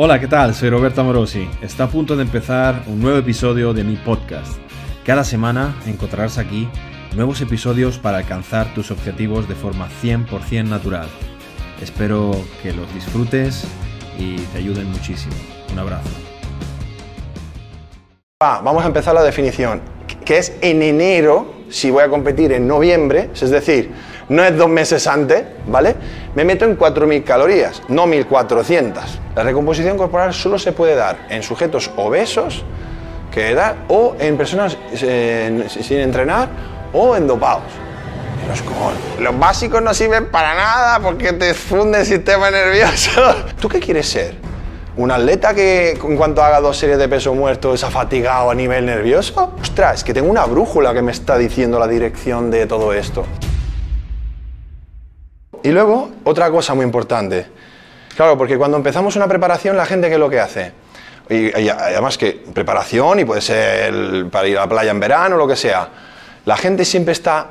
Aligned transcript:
Hola, 0.00 0.20
¿qué 0.20 0.28
tal? 0.28 0.54
Soy 0.54 0.70
Roberto 0.70 1.00
Amorosi. 1.00 1.50
Está 1.60 1.82
a 1.82 1.88
punto 1.88 2.14
de 2.14 2.22
empezar 2.22 2.84
un 2.86 3.00
nuevo 3.00 3.18
episodio 3.18 3.74
de 3.74 3.82
mi 3.82 3.96
podcast. 3.96 4.56
Cada 5.04 5.24
semana 5.24 5.74
encontrarás 5.86 6.38
aquí 6.38 6.68
nuevos 7.16 7.40
episodios 7.40 7.98
para 7.98 8.18
alcanzar 8.18 8.72
tus 8.74 8.92
objetivos 8.92 9.48
de 9.48 9.56
forma 9.56 9.88
100% 10.00 10.68
natural. 10.68 11.08
Espero 11.82 12.30
que 12.62 12.72
los 12.72 12.94
disfrutes 12.94 13.64
y 14.16 14.36
te 14.36 14.58
ayuden 14.58 14.88
muchísimo. 14.88 15.34
Un 15.72 15.80
abrazo. 15.80 16.10
vamos 18.38 18.84
a 18.84 18.86
empezar 18.86 19.16
la 19.16 19.24
definición, 19.24 19.82
que 20.24 20.38
es 20.38 20.56
en 20.60 20.80
enero, 20.80 21.54
si 21.70 21.90
voy 21.90 22.04
a 22.04 22.08
competir 22.08 22.52
en 22.52 22.68
noviembre, 22.68 23.30
es 23.34 23.50
decir, 23.50 23.90
no 24.28 24.44
es 24.44 24.56
dos 24.56 24.68
meses 24.68 25.06
antes, 25.06 25.44
¿vale? 25.66 25.96
Me 26.34 26.44
meto 26.44 26.64
en 26.64 26.78
4.000 26.78 27.24
calorías, 27.24 27.82
no 27.88 28.06
1.400. 28.06 28.92
La 29.34 29.42
recomposición 29.42 29.96
corporal 29.96 30.34
solo 30.34 30.58
se 30.58 30.72
puede 30.72 30.94
dar 30.94 31.26
en 31.30 31.42
sujetos 31.42 31.90
obesos, 31.96 32.64
que 33.32 33.50
edad, 33.50 33.76
o 33.88 34.16
en 34.18 34.36
personas 34.36 34.76
eh, 34.92 35.66
sin 35.68 35.98
entrenar 35.98 36.48
o 36.92 37.16
en 37.16 37.26
dopados. 37.26 37.62
Los, 38.48 38.62
los 39.20 39.38
básicos 39.38 39.82
no 39.82 39.92
sirven 39.92 40.30
para 40.30 40.54
nada 40.54 41.00
porque 41.00 41.32
te 41.32 41.52
funde 41.54 42.00
el 42.00 42.06
sistema 42.06 42.50
nervioso. 42.50 43.20
¿Tú 43.60 43.68
qué 43.68 43.80
quieres 43.80 44.08
ser? 44.08 44.34
¿Un 44.96 45.12
atleta 45.12 45.54
que 45.54 45.92
en 45.92 46.16
cuanto 46.16 46.42
haga 46.42 46.60
dos 46.60 46.76
series 46.76 46.98
de 46.98 47.08
peso 47.08 47.32
muerto 47.32 47.72
es 47.72 47.84
afatigado 47.84 48.50
a 48.50 48.54
nivel 48.54 48.84
nervioso? 48.84 49.54
Ostras, 49.60 49.98
es 49.98 50.04
que 50.04 50.12
tengo 50.12 50.28
una 50.28 50.44
brújula 50.44 50.92
que 50.92 51.02
me 51.02 51.12
está 51.12 51.38
diciendo 51.38 51.78
la 51.78 51.86
dirección 51.86 52.50
de 52.50 52.66
todo 52.66 52.92
esto. 52.92 53.24
Y 55.62 55.70
luego, 55.70 56.10
otra 56.24 56.50
cosa 56.50 56.74
muy 56.74 56.84
importante. 56.84 57.46
Claro, 58.16 58.36
porque 58.36 58.58
cuando 58.58 58.76
empezamos 58.76 59.16
una 59.16 59.28
preparación, 59.28 59.76
la 59.76 59.86
gente, 59.86 60.08
¿qué 60.08 60.14
es 60.14 60.20
lo 60.20 60.30
que 60.30 60.40
hace? 60.40 60.72
Y, 61.30 61.68
además 61.68 62.16
que 62.16 62.42
preparación, 62.52 63.20
y 63.20 63.24
puede 63.24 63.40
ser 63.40 64.26
para 64.30 64.48
ir 64.48 64.56
a 64.56 64.62
la 64.62 64.68
playa 64.68 64.90
en 64.90 65.00
verano, 65.00 65.36
lo 65.36 65.46
que 65.46 65.56
sea. 65.56 65.88
La 66.44 66.56
gente 66.56 66.84
siempre 66.84 67.12
está 67.12 67.46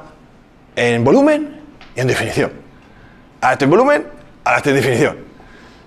en 0.75 1.03
volumen 1.03 1.61
y 1.95 2.01
en 2.01 2.07
definición. 2.07 2.51
Ahora 3.41 3.53
estoy 3.53 3.65
en 3.65 3.69
volumen, 3.69 4.07
ahora 4.43 4.57
estoy 4.57 4.71
en 4.71 4.75
definición. 4.77 5.17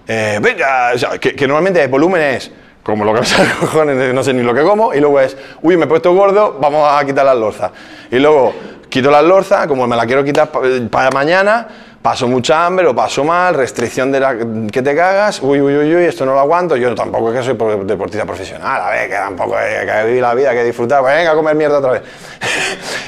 Eh, 0.06 0.38
venga, 0.40 0.92
que, 1.20 1.46
normalmente 1.46 1.82
el 1.82 1.88
volumen 1.88 2.22
es 2.22 2.50
como 2.82 3.04
lo 3.04 3.12
que 3.12 3.20
me 3.20 3.26
sale 3.26 3.50
cojones, 3.60 4.14
no 4.14 4.22
sé 4.22 4.32
ni 4.32 4.42
lo 4.42 4.54
que 4.54 4.62
como, 4.62 4.94
y 4.94 5.00
luego 5.00 5.20
es, 5.20 5.36
uy, 5.62 5.76
me 5.76 5.84
he 5.84 5.88
puesto 5.88 6.14
gordo, 6.14 6.58
vamos 6.60 6.88
a 6.90 7.04
quitar 7.04 7.24
las 7.24 7.36
lorzas. 7.36 7.70
Y 8.10 8.18
luego 8.18 8.54
quito 8.88 9.10
las 9.10 9.24
lorzas, 9.24 9.66
como 9.66 9.86
me 9.86 9.96
la 9.96 10.06
quiero 10.06 10.24
quitar 10.24 10.50
para 10.90 11.10
mañana, 11.10 11.68
paso 12.02 12.26
mucha 12.26 12.64
hambre, 12.64 12.84
lo 12.84 12.94
paso 12.94 13.24
mal, 13.24 13.54
restricción 13.54 14.10
de 14.10 14.20
la 14.20 14.36
que 14.70 14.82
te 14.82 14.96
cagas, 14.96 15.40
uy, 15.42 15.60
uy, 15.60 15.76
uy, 15.76 15.94
uy, 15.96 16.04
esto 16.04 16.24
no 16.24 16.32
lo 16.32 16.40
aguanto, 16.40 16.76
yo 16.76 16.94
tampoco 16.94 17.30
es 17.30 17.38
que 17.38 17.44
soy 17.44 17.84
deportista 17.84 18.24
profesional, 18.24 18.80
a 18.80 18.90
ver, 18.90 19.08
que 19.08 19.16
tampoco 19.16 19.56
hay 19.56 19.86
que 19.86 20.04
vivir 20.06 20.22
la 20.22 20.34
vida, 20.34 20.52
que 20.52 20.64
disfrutar, 20.64 21.02
pues 21.02 21.14
venga 21.14 21.32
a 21.32 21.34
comer 21.34 21.54
mierda 21.54 21.78
otra 21.78 21.92
vez. 21.92 22.02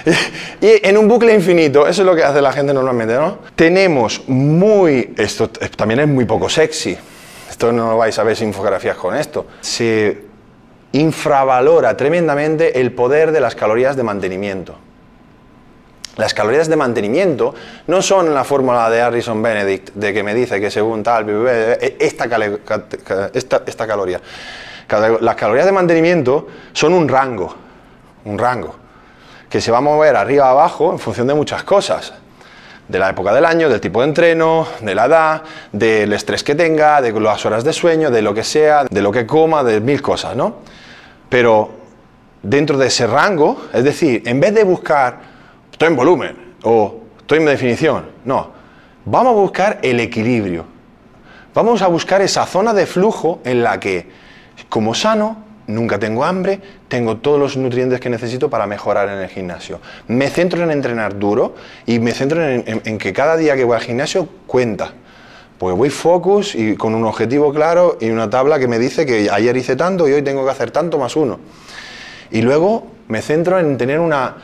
y 0.61 0.87
en 0.87 0.99
un 0.99 1.09
bucle 1.09 1.35
infinito, 1.35 1.87
eso 1.87 2.03
es 2.03 2.07
lo 2.07 2.15
que 2.15 2.23
hace 2.23 2.43
la 2.43 2.53
gente 2.53 2.75
normalmente, 2.75 3.15
¿no? 3.15 3.39
Tenemos 3.57 4.29
muy, 4.29 5.15
esto 5.17 5.49
también 5.49 6.01
es 6.01 6.09
muy 6.09 6.27
poco 6.27 6.51
sexy, 6.51 6.97
esto 7.49 7.73
no 7.73 7.93
lo 7.93 7.97
vais 7.97 8.19
a 8.19 8.23
ver 8.25 8.37
sin 8.37 8.49
infografías 8.49 8.97
con 8.97 9.17
esto, 9.17 9.47
se 9.63 10.33
infravalora 10.93 11.97
tremendamente 11.97 12.79
el 12.79 12.93
poder 12.93 13.33
de 13.33 13.41
las 13.41 13.55
calorías 13.55 13.97
de 13.97 14.03
mantenimiento. 14.03 14.77
Las 16.17 16.35
calorías 16.35 16.69
de 16.69 16.77
mantenimiento 16.77 17.55
no 17.87 18.03
son 18.03 18.35
la 18.35 18.45
fórmula 18.45 18.91
de 18.91 19.01
Harrison 19.01 19.41
Benedict, 19.43 19.95
de 19.95 20.13
que 20.13 20.23
me 20.23 20.35
dice 20.35 20.61
que 20.61 20.71
según 20.71 21.03
tal, 21.03 21.27
esta, 21.99 23.31
esta, 23.33 23.63
esta 23.67 23.87
caloría. 23.87 24.21
Las 25.21 25.37
calorías 25.37 25.65
de 25.65 25.73
mantenimiento 25.73 26.49
son 26.75 26.93
un 26.93 27.09
rango, 27.09 27.55
un 28.27 28.39
rango, 28.39 28.75
que 29.49 29.63
se 29.63 29.71
va 29.71 29.79
a 29.79 29.81
mover 29.81 30.17
arriba 30.17 30.51
abajo 30.51 30.93
en 30.93 30.99
función 30.99 31.27
de 31.27 31.35
muchas 31.35 31.65
cosas. 31.65 32.13
De 32.89 32.99
la 32.99 33.09
época 33.09 33.33
del 33.33 33.47
año, 33.47 33.71
del 33.71 33.81
tipo 33.81 34.01
de 34.03 34.09
entreno, 34.09 34.67
de 34.81 34.95
la 34.95 35.07
edad, 35.07 35.43
del 35.73 36.13
estrés 36.13 36.45
que 36.45 36.55
tenga, 36.55 37.01
de 37.01 37.19
las 37.19 37.47
horas 37.47 37.65
de 37.65 37.73
sueño, 37.73 38.11
de 38.11 38.21
lo 38.21 38.35
que 38.35 38.45
sea, 38.45 38.85
de 38.85 39.01
lo 39.01 39.11
que 39.11 39.25
coma, 39.27 39.65
de 39.65 39.81
mil 39.81 40.03
cosas, 40.03 40.37
¿no? 40.37 40.57
Pero 41.31 41.71
dentro 42.43 42.77
de 42.77 42.89
ese 42.89 43.07
rango, 43.07 43.69
es 43.73 43.85
decir, 43.85 44.23
en 44.27 44.41
vez 44.41 44.53
de 44.53 44.65
buscar 44.65 45.32
estoy 45.83 45.91
en 45.91 45.97
volumen 45.97 46.37
o 46.63 47.01
estoy 47.19 47.39
en 47.39 47.47
definición. 47.47 48.05
No, 48.25 48.53
vamos 49.05 49.33
a 49.33 49.35
buscar 49.35 49.79
el 49.83 49.99
equilibrio. 49.99 50.65
Vamos 51.55 51.83
a 51.83 51.89
buscar 51.89 52.23
esa 52.23 52.47
zona 52.47 52.73
de 52.73 52.87
flujo 52.87 53.41
en 53.45 53.65
la 53.65 53.81
que, 53.81 54.07
como 54.69 54.95
sano, 54.95 55.45
nunca 55.67 55.99
tengo 55.99 56.25
hambre, 56.25 56.61
tengo 56.87 57.17
todos 57.17 57.41
los 57.41 57.57
nutrientes 57.57 57.99
que 57.99 58.09
necesito 58.09 58.49
para 58.49 58.69
mejorar 58.69 59.09
en 59.09 59.19
el 59.19 59.29
gimnasio. 59.29 59.81
Me 60.07 60.31
centro 60.31 60.63
en 60.63 60.71
entrenar 60.71 61.19
duro 61.19 61.57
y 61.85 61.99
me 61.99 62.13
centro 62.13 62.41
en, 62.49 62.99
que 62.99 63.13
cada 63.13 63.37
día 63.37 63.57
que 63.57 63.65
voy 63.65 63.75
al 63.75 63.83
gimnasio 63.83 64.29
cuenta. 64.47 64.93
Pues 65.59 65.77
voy 65.77 65.91
focus 65.91 66.55
y 66.55 66.77
con 66.77 66.95
un 66.95 67.05
objetivo 67.05 67.53
claro 67.53 67.99
y 68.01 68.09
una 68.11 68.31
tabla 68.31 68.61
que 68.61 68.69
me 68.69 68.79
dice 68.79 69.05
que 69.05 69.29
ayer 69.29 69.57
hice 69.57 69.75
tanto 69.75 70.07
y 70.07 70.13
hoy 70.13 70.23
tengo 70.23 70.45
que 70.45 70.51
hacer 70.53 70.71
tanto 70.71 70.97
más 70.97 71.17
uno. 71.17 71.41
Y 72.31 72.41
luego 72.43 72.87
me 73.09 73.21
centro 73.21 73.59
en 73.59 73.77
tener 73.77 73.99
una 73.99 74.37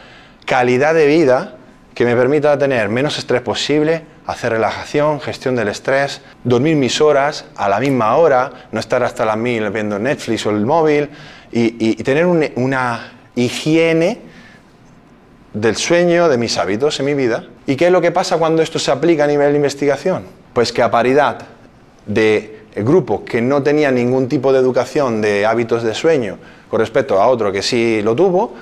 calidad 0.48 0.94
de 0.94 1.06
vida 1.06 1.56
que 1.94 2.06
me 2.06 2.16
permita 2.16 2.56
tener 2.56 2.88
menos 2.88 3.19
estrés 3.19 3.42
posible, 3.42 4.03
hacer 4.26 4.53
relajación, 4.53 5.20
gestión 5.20 5.54
del 5.54 5.69
estrés, 5.69 6.22
dormir 6.42 6.75
mis 6.75 7.03
horas 7.03 7.44
a 7.54 7.69
la 7.69 7.78
misma 7.78 8.16
hora, 8.16 8.69
no 8.72 8.81
estar 8.81 9.03
hasta 9.03 9.26
las 9.26 9.36
mil 9.36 9.69
viendo 9.69 9.98
Netflix 9.98 10.47
o 10.47 10.50
el 10.50 10.64
móvil 10.64 11.10
y, 11.53 12.03
tener 12.03 12.25
una 12.25 13.12
higiene 13.34 14.20
del 15.53 15.76
sueño, 15.76 16.28
de 16.31 16.38
mis 16.38 16.56
hábitos 16.56 16.98
en 17.00 17.06
mi 17.06 17.15
vida. 17.15 17.44
¿Y 17.66 17.76
qué 17.76 17.86
es 17.86 17.92
lo 17.92 18.00
que 18.00 18.10
pasa 18.10 18.38
cuando 18.38 18.62
esto 18.62 18.78
se 18.78 18.91
aplica 18.91 19.25
a 19.25 19.26
nivel 19.26 19.50
de 19.50 19.56
investigación? 19.56 20.25
Pues 20.54 20.72
que 20.72 20.82
a 20.82 20.91
paridad 20.91 21.41
de 22.06 22.62
grupo 22.76 23.22
que 23.22 23.42
no 23.42 23.62
tenía 23.62 23.91
ningún 23.91 24.28
tipo 24.28 24.53
de 24.54 24.60
educación 24.60 25.20
de 25.20 25.44
hábitos 25.44 25.82
de 25.82 25.94
sueño 25.94 26.38
con 26.70 26.80
respecto 26.80 27.20
a 27.20 27.26
otro 27.26 27.53
que 27.53 27.60
sí 27.60 28.00
lo 28.03 28.16
tuvo, 28.16 28.54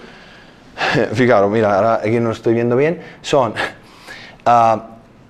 fijaros, 1.12 1.50
mira, 1.50 1.74
ahora 1.74 1.94
aquí 1.96 2.20
no 2.20 2.30
estoy 2.32 2.54
viendo 2.54 2.76
bien, 2.76 3.00
son 3.22 3.54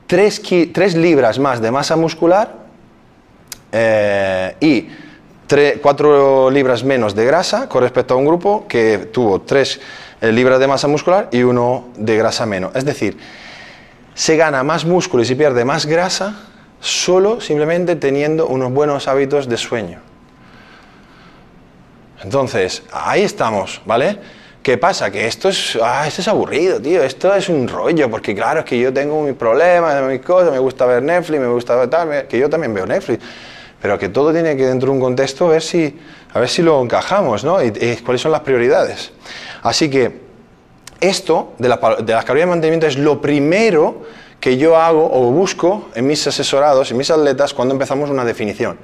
3, 0.06 0.42
uh, 0.50 0.98
libras 0.98 1.38
más 1.38 1.60
de 1.60 1.70
masa 1.70 1.96
muscular 1.96 2.54
eh, 3.72 4.56
y 4.60 4.88
4 5.80 6.50
libras 6.50 6.82
menos 6.82 7.14
de 7.14 7.24
grasa 7.24 7.68
con 7.68 7.82
respecto 7.82 8.14
a 8.14 8.16
un 8.16 8.26
grupo 8.26 8.66
que 8.68 9.08
tuvo 9.12 9.40
3 9.42 9.80
eh, 10.20 10.32
libras 10.32 10.58
de 10.58 10.66
masa 10.66 10.88
muscular 10.88 11.28
y 11.30 11.42
1 11.42 11.88
de 11.96 12.16
grasa 12.16 12.46
menos. 12.46 12.74
Es 12.74 12.84
decir, 12.84 13.16
se 14.14 14.36
gana 14.36 14.62
más 14.62 14.84
músculo 14.84 15.22
y 15.22 15.26
se 15.26 15.36
pierde 15.36 15.64
más 15.64 15.86
grasa 15.86 16.34
solo 16.80 17.40
simplemente 17.40 17.96
teniendo 17.96 18.46
unos 18.48 18.72
buenos 18.72 19.08
hábitos 19.08 19.48
de 19.48 19.56
sueño. 19.56 20.00
Entonces, 22.22 22.82
ahí 22.92 23.22
estamos, 23.22 23.80
¿vale? 23.84 24.18
¿Qué 24.66 24.78
pasa? 24.78 25.12
Que 25.12 25.28
esto 25.28 25.48
es, 25.48 25.78
ah, 25.80 26.08
esto 26.08 26.22
es 26.22 26.26
aburrido, 26.26 26.82
tío, 26.82 27.00
esto 27.00 27.32
es 27.32 27.48
un 27.48 27.68
rollo, 27.68 28.10
porque 28.10 28.34
claro, 28.34 28.58
es 28.58 28.66
que 28.66 28.76
yo 28.76 28.92
tengo 28.92 29.22
mis 29.22 29.34
problemas, 29.34 30.02
mis 30.02 30.20
cosas, 30.20 30.50
me 30.50 30.58
gusta 30.58 30.84
ver 30.86 31.04
Netflix, 31.04 31.40
me 31.40 31.46
gusta 31.46 31.76
ver 31.76 31.88
tal, 31.88 32.26
que 32.26 32.36
yo 32.36 32.50
también 32.50 32.74
veo 32.74 32.84
Netflix, 32.84 33.22
pero 33.80 33.96
que 33.96 34.08
todo 34.08 34.32
tiene 34.32 34.56
que 34.56 34.66
dentro 34.66 34.88
de 34.88 34.96
un 34.96 35.00
contexto 35.00 35.46
ver 35.46 35.62
si, 35.62 35.96
a 36.34 36.40
ver 36.40 36.48
si 36.48 36.62
lo 36.62 36.82
encajamos, 36.82 37.44
¿no? 37.44 37.62
Y, 37.62 37.70
cuáles 38.04 38.20
son 38.20 38.32
las 38.32 38.40
prioridades. 38.40 39.12
Así 39.62 39.88
que 39.88 40.20
esto 40.98 41.52
de, 41.58 41.68
de 41.68 42.12
las 42.12 42.24
calorías 42.24 42.48
de 42.48 42.50
mantenimiento 42.50 42.88
es 42.88 42.98
lo 42.98 43.20
primero 43.20 44.02
que 44.40 44.56
yo 44.56 44.76
hago 44.76 45.08
o 45.12 45.30
busco 45.30 45.90
en 45.94 46.08
mis 46.08 46.26
asesorados, 46.26 46.90
en 46.90 46.96
mis 46.96 47.12
atletas, 47.12 47.54
cuando 47.54 47.72
empezamos 47.72 48.10
una 48.10 48.24
definición. 48.24 48.78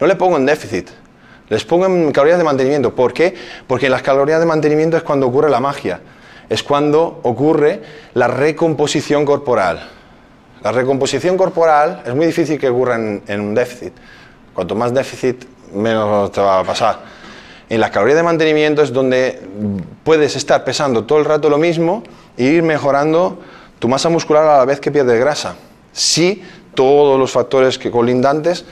No 0.00 0.08
le 0.08 0.16
pongo 0.16 0.36
en 0.36 0.46
déficit, 0.46 0.90
les 1.48 1.64
pongo 1.64 1.86
en 1.86 2.12
calorías 2.12 2.38
de 2.38 2.44
mantenimiento. 2.44 2.94
¿Por 2.94 3.12
qué? 3.12 3.34
Porque 3.66 3.86
en 3.86 3.92
las 3.92 4.02
calorías 4.02 4.40
de 4.40 4.46
mantenimiento 4.46 4.96
es 4.96 5.02
cuando 5.02 5.26
ocurre 5.26 5.50
la 5.50 5.60
magia. 5.60 6.00
Es 6.48 6.62
cuando 6.62 7.20
ocurre 7.22 7.82
la 8.14 8.26
recomposición 8.28 9.24
corporal. 9.24 9.88
La 10.62 10.72
recomposición 10.72 11.36
corporal 11.36 12.02
es 12.04 12.14
muy 12.14 12.26
difícil 12.26 12.58
que 12.58 12.68
ocurra 12.68 12.96
en, 12.96 13.40
un 13.40 13.54
déficit. 13.54 13.92
Cuanto 14.52 14.74
más 14.74 14.92
déficit, 14.92 15.44
menos 15.72 16.32
te 16.32 16.40
va 16.40 16.60
a 16.60 16.64
pasar. 16.64 16.98
En 17.68 17.80
las 17.80 17.90
calorías 17.90 18.16
de 18.16 18.22
mantenimiento 18.22 18.82
es 18.82 18.92
donde 18.92 19.40
puedes 20.04 20.36
estar 20.36 20.64
pesando 20.64 21.04
todo 21.04 21.18
el 21.18 21.26
rato 21.26 21.48
lo 21.48 21.58
mismo 21.58 22.02
e 22.36 22.44
ir 22.44 22.62
mejorando 22.62 23.38
tu 23.78 23.88
masa 23.88 24.08
muscular 24.08 24.44
a 24.44 24.58
la 24.58 24.64
vez 24.64 24.80
que 24.80 24.90
pierdes 24.90 25.20
grasa. 25.20 25.54
Si 25.92 26.42
todos 26.74 27.18
los 27.18 27.30
factores 27.30 27.78
que 27.78 27.90
colindantes 27.90 28.64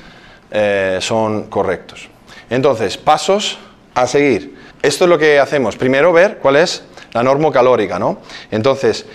eh, 0.50 0.98
son 1.00 1.44
correctos. 1.44 2.08
Entonces, 2.50 2.96
pasos 2.96 3.58
a 3.94 4.06
seguir. 4.06 4.56
Esto 4.82 5.04
es 5.04 5.10
lo 5.10 5.18
que 5.18 5.38
hacemos. 5.38 5.76
Primero 5.76 6.12
ver 6.12 6.38
cuál 6.38 6.56
es 6.56 6.82
la 7.12 7.22
norma 7.22 7.50
calórica, 7.50 7.98
¿no? 7.98 8.18
Entonces, 8.50 9.06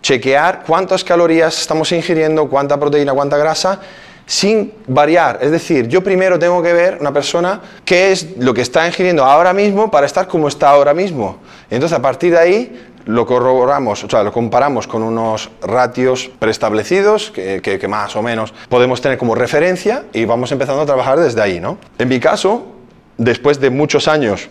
chequear 0.00 0.62
cuántas 0.66 1.04
calorías 1.04 1.60
estamos 1.60 1.90
ingiriendo, 1.92 2.48
cuánta 2.48 2.78
proteína, 2.78 3.12
cuánta 3.12 3.36
grasa, 3.36 3.80
sin 4.26 4.74
variar. 4.86 5.38
Es 5.40 5.50
decir, 5.50 5.88
yo 5.88 6.02
primero 6.02 6.38
tengo 6.38 6.62
que 6.62 6.72
ver 6.72 6.98
una 7.00 7.12
persona 7.12 7.60
qué 7.84 8.12
es 8.12 8.36
lo 8.36 8.54
que 8.54 8.60
está 8.60 8.86
ingiriendo 8.86 9.24
ahora 9.24 9.52
mismo 9.52 9.90
para 9.90 10.06
estar 10.06 10.28
como 10.28 10.48
está 10.48 10.70
ahora 10.70 10.94
mismo. 10.94 11.38
Entonces, 11.70 11.98
a 11.98 12.02
partir 12.02 12.32
de 12.32 12.38
ahí, 12.38 12.88
lo 13.06 13.24
corroboramos, 13.24 14.04
o 14.04 14.10
sea, 14.10 14.22
lo 14.22 14.30
comparamos 14.32 14.86
con 14.86 15.02
unos 15.02 15.50
ratios 15.62 16.30
preestablecidos 16.38 17.30
que, 17.30 17.62
que, 17.62 17.88
más 17.88 18.14
o 18.16 18.22
menos 18.22 18.52
podemos 18.68 19.00
tener 19.00 19.16
como 19.16 19.34
referencia 19.34 20.04
y 20.12 20.26
vamos 20.26 20.52
empezando 20.52 20.82
a 20.82 20.86
trabajar 20.86 21.18
desde 21.18 21.40
ahí, 21.40 21.58
¿no? 21.58 21.78
En 21.98 22.06
mi 22.06 22.20
caso, 22.20 22.66
después 23.18 23.60
de 23.60 23.68
muchos 23.68 24.08
años 24.08 24.48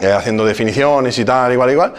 eh, 0.00 0.12
haciendo 0.12 0.44
definiciones 0.44 1.18
y 1.18 1.24
tal, 1.24 1.52
igual, 1.52 1.70
igual, 1.70 1.94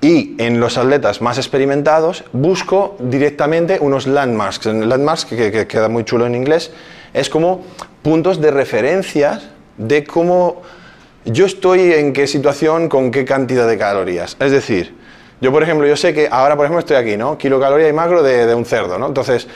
y 0.00 0.34
en 0.38 0.60
los 0.60 0.76
atletas 0.76 1.22
más 1.22 1.38
experimentados 1.38 2.24
busco 2.32 2.96
directamente 2.98 3.78
unos 3.80 4.06
landmarks. 4.06 4.66
Landmarks, 4.66 5.24
que, 5.24 5.66
queda 5.66 5.88
muy 5.88 6.04
chulo 6.04 6.26
en 6.26 6.34
inglés, 6.34 6.72
es 7.14 7.30
como 7.30 7.64
puntos 8.02 8.40
de 8.40 8.50
referencia 8.50 9.40
de 9.78 10.04
cómo 10.04 10.62
yo 11.24 11.46
estoy 11.46 11.92
en 11.92 12.12
qué 12.12 12.26
situación 12.26 12.88
con 12.88 13.10
qué 13.10 13.24
cantidad 13.24 13.66
de 13.66 13.78
calorías. 13.78 14.36
Es 14.40 14.50
decir, 14.50 14.94
yo 15.40 15.52
por 15.52 15.62
ejemplo, 15.62 15.86
yo 15.86 15.96
sé 15.96 16.12
que 16.12 16.28
ahora 16.30 16.56
por 16.56 16.66
ejemplo 16.66 16.80
estoy 16.80 16.96
aquí, 16.96 17.16
¿no? 17.16 17.38
Kilocaloría 17.38 17.88
y 17.88 17.92
macro 17.92 18.22
de, 18.22 18.44
de 18.44 18.54
un 18.54 18.66
cerdo, 18.66 18.98
¿no? 18.98 19.06
Entonces, 19.06 19.48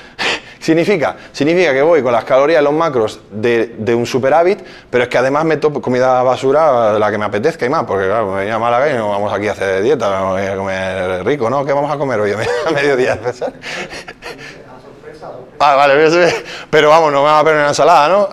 Significa, 0.61 1.17
significa 1.33 1.73
que 1.73 1.83
voy 1.83 2.03
con 2.03 2.13
las 2.13 2.25
calorías, 2.25 2.63
los 2.63 2.73
macros 2.73 3.21
de, 3.31 3.75
de 3.79 3.95
un 3.95 4.07
superávit, 4.07 4.61
pero 4.91 5.05
es 5.05 5.11
que 5.11 5.19
además 5.19 5.45
meto 5.45 5.73
comida 5.81 6.23
basura 6.23 6.99
la 6.99 7.11
que 7.11 7.19
me 7.19 7.25
apetezca 7.25 7.65
y 7.65 7.69
más, 7.69 7.85
porque 7.85 8.07
claro, 8.07 8.33
me 8.33 8.41
venía 8.41 8.57
a 8.57 8.59
Málaga 8.59 8.91
y 8.91 8.95
no 8.95 9.11
vamos 9.11 9.33
aquí 9.33 9.49
a 9.49 9.53
hacer 9.53 9.83
dieta, 9.83 10.09
vamos 10.09 10.41
a 10.41 10.57
comer 10.57 11.25
rico, 11.25 11.49
¿no? 11.49 11.65
¿Qué 11.65 11.73
vamos 11.73 11.93
a 11.93 11.97
comer 11.97 12.21
hoy 12.21 12.33
a 12.67 12.71
mediodía? 12.71 13.19
Ah, 15.61 15.75
vale, 15.75 16.33
pero 16.71 16.89
vamos, 16.89 17.13
no 17.13 17.23
me 17.23 17.29
va 17.29 17.41
a 17.41 17.43
poner 17.43 17.59
una 17.59 17.69
ensalada, 17.69 18.09
¿no? 18.09 18.29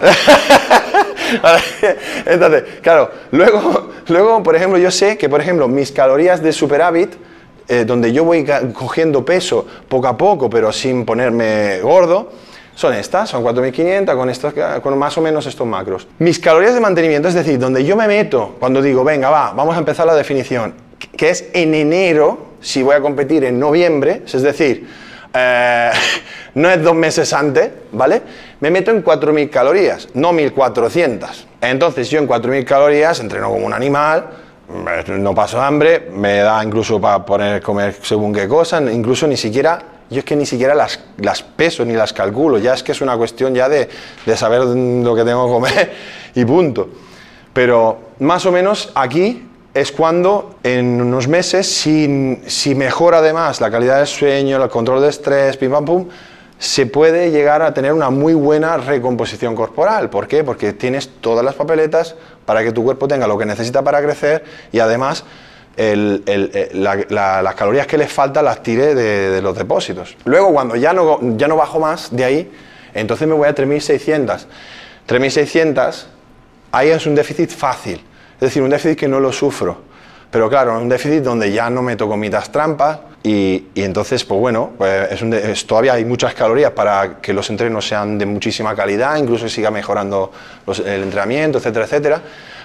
Entonces, 2.26 2.64
claro, 2.82 3.10
luego, 3.30 3.90
luego, 4.08 4.42
por 4.42 4.56
ejemplo, 4.56 4.78
yo 4.78 4.90
sé 4.90 5.16
que, 5.16 5.28
por 5.28 5.40
ejemplo, 5.40 5.68
mis 5.68 5.90
calorías 5.90 6.42
de 6.42 6.52
superávit, 6.52 7.14
eh, 7.72 7.84
donde 7.84 8.12
yo 8.12 8.24
voy 8.24 8.44
cogiendo 8.74 9.24
peso 9.24 9.64
poco 9.88 10.08
a 10.08 10.16
poco, 10.16 10.50
pero 10.50 10.72
sin 10.72 11.04
ponerme 11.04 11.78
gordo, 11.80 12.32
son 12.74 12.94
estas, 12.94 13.30
son 13.30 13.44
4.500 13.44 14.16
con, 14.16 14.28
estas, 14.28 14.54
con 14.80 14.98
más 14.98 15.16
o 15.16 15.20
menos 15.20 15.46
estos 15.46 15.68
macros. 15.68 16.08
Mis 16.18 16.40
calorías 16.40 16.74
de 16.74 16.80
mantenimiento, 16.80 17.28
es 17.28 17.34
decir, 17.34 17.60
donde 17.60 17.84
yo 17.84 17.94
me 17.94 18.08
meto 18.08 18.56
cuando 18.58 18.82
digo, 18.82 19.04
venga, 19.04 19.30
va, 19.30 19.52
vamos 19.52 19.76
a 19.76 19.78
empezar 19.78 20.04
la 20.04 20.16
definición, 20.16 20.74
que 21.16 21.30
es 21.30 21.48
en 21.52 21.72
enero, 21.74 22.56
si 22.60 22.82
voy 22.82 22.96
a 22.96 23.00
competir 23.00 23.44
en 23.44 23.60
noviembre, 23.60 24.22
es 24.26 24.42
decir, 24.42 24.88
eh, 25.32 25.90
no 26.54 26.70
es 26.70 26.82
dos 26.82 26.96
meses 26.96 27.32
antes, 27.32 27.70
¿vale? 27.92 28.20
Me 28.58 28.72
meto 28.72 28.90
en 28.90 29.04
4.000 29.04 29.48
calorías, 29.48 30.08
no 30.14 30.32
1.400. 30.32 31.44
Entonces 31.60 32.10
yo 32.10 32.18
en 32.18 32.26
4.000 32.26 32.64
calorías 32.64 33.20
entreno 33.20 33.48
como 33.48 33.64
un 33.64 33.74
animal, 33.74 34.24
no 35.18 35.34
paso 35.34 35.60
hambre, 35.60 36.08
me 36.12 36.38
da 36.38 36.62
incluso 36.62 37.00
para 37.00 37.24
poner 37.24 37.62
comer 37.62 37.96
según 38.02 38.32
qué 38.32 38.46
cosa, 38.46 38.80
incluso 38.80 39.26
ni 39.26 39.36
siquiera, 39.36 39.82
yo 40.08 40.18
es 40.20 40.24
que 40.24 40.36
ni 40.36 40.46
siquiera 40.46 40.74
las, 40.74 41.00
las 41.18 41.42
peso 41.42 41.84
ni 41.84 41.94
las 41.94 42.12
calculo, 42.12 42.58
ya 42.58 42.74
es 42.74 42.82
que 42.82 42.92
es 42.92 43.00
una 43.00 43.16
cuestión 43.16 43.54
ya 43.54 43.68
de, 43.68 43.88
de 44.24 44.36
saber 44.36 44.62
lo 44.62 45.14
que 45.14 45.24
tengo 45.24 45.46
que 45.46 45.52
comer 45.52 45.92
y 46.34 46.44
punto. 46.44 46.88
Pero 47.52 47.98
más 48.20 48.46
o 48.46 48.52
menos 48.52 48.92
aquí 48.94 49.46
es 49.74 49.92
cuando 49.92 50.56
en 50.62 51.00
unos 51.00 51.28
meses, 51.28 51.66
si, 51.66 52.40
si 52.46 52.74
mejora 52.74 53.18
además 53.18 53.60
la 53.60 53.70
calidad 53.70 53.98
del 53.98 54.06
sueño, 54.06 54.62
el 54.62 54.68
control 54.68 55.02
de 55.02 55.08
estrés, 55.08 55.56
pim 55.56 55.70
pam 55.70 55.84
pum, 55.84 56.08
se 56.60 56.84
puede 56.84 57.30
llegar 57.30 57.62
a 57.62 57.72
tener 57.72 57.94
una 57.94 58.10
muy 58.10 58.34
buena 58.34 58.76
recomposición 58.76 59.56
corporal. 59.56 60.10
¿Por 60.10 60.28
qué? 60.28 60.44
Porque 60.44 60.74
tienes 60.74 61.08
todas 61.22 61.42
las 61.42 61.54
papeletas 61.54 62.16
para 62.44 62.62
que 62.62 62.70
tu 62.70 62.84
cuerpo 62.84 63.08
tenga 63.08 63.26
lo 63.26 63.38
que 63.38 63.46
necesita 63.46 63.82
para 63.82 64.02
crecer 64.02 64.44
y 64.70 64.78
además 64.78 65.24
eh, 65.78 66.68
las 67.08 67.54
calorías 67.54 67.86
que 67.86 67.96
le 67.96 68.06
faltan 68.06 68.44
las 68.44 68.62
tire 68.62 68.94
de, 68.94 69.40
los 69.40 69.56
depósitos. 69.56 70.18
Luego, 70.26 70.52
cuando 70.52 70.76
ya 70.76 70.92
no, 70.92 71.18
ya 71.38 71.48
no 71.48 71.56
bajo 71.56 71.80
más 71.80 72.14
de 72.14 72.24
ahí, 72.24 72.52
entonces 72.92 73.26
me 73.26 73.32
voy 73.32 73.48
a 73.48 73.54
3600. 73.54 74.46
3600, 75.06 76.08
ahí 76.72 76.90
es 76.90 77.06
un 77.06 77.14
déficit 77.14 77.50
fácil, 77.50 78.04
es 78.34 78.40
decir, 78.40 78.62
un 78.62 78.68
déficit 78.68 78.98
que 78.98 79.08
no 79.08 79.18
lo 79.18 79.32
sufro. 79.32 79.89
Pero 80.30 80.48
claro, 80.48 80.78
un 80.78 80.88
déficit 80.88 81.22
donde 81.22 81.50
ya 81.50 81.68
no 81.70 81.82
meto 81.82 82.08
comidas 82.08 82.52
trampas, 82.52 82.98
y, 83.22 83.66
entonces, 83.74 84.24
pues 84.24 84.40
bueno, 84.40 84.70
pues 84.78 85.20
es 85.20 85.66
todavía 85.66 85.94
hay 85.94 86.04
muchas 86.06 86.32
calorías 86.32 86.70
para 86.72 87.20
que 87.20 87.34
los 87.34 87.50
entrenos 87.50 87.86
sean 87.86 88.16
de 88.16 88.24
muchísima 88.24 88.74
calidad, 88.74 89.16
incluso 89.16 89.48
siga 89.48 89.70
mejorando 89.70 90.32
el 90.66 91.02
entrenamiento, 91.02 91.58
etcétera, 91.58 91.84
etcétera. 91.84 92.22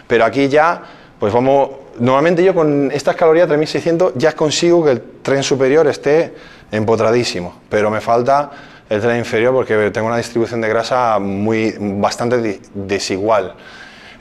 Pero 0.08 0.24
aquí 0.24 0.48
ya, 0.48 0.82
pues 1.20 1.34
vamos, 1.34 1.72
normalmente 2.00 2.42
yo 2.44 2.54
con 2.54 2.90
estas 2.92 3.16
calorías 3.16 3.48
3600 3.48 4.14
ya 4.16 4.32
consigo 4.32 4.86
que 4.86 4.92
el 4.92 5.02
tren 5.22 5.44
superior 5.44 5.88
esté 5.88 6.34
empotradísimo, 6.72 7.62
pero 7.68 7.92
me 7.92 8.00
falta 8.00 8.52
el 8.90 9.02
tren 9.02 9.18
inferior 9.18 9.54
porque 9.54 9.92
tengo 9.92 10.08
una 10.08 10.18
distribución 10.18 10.62
de 10.62 10.70
grasa 10.70 11.20
muy, 11.20 11.76
bastante 11.80 12.62
desigual. 12.74 13.56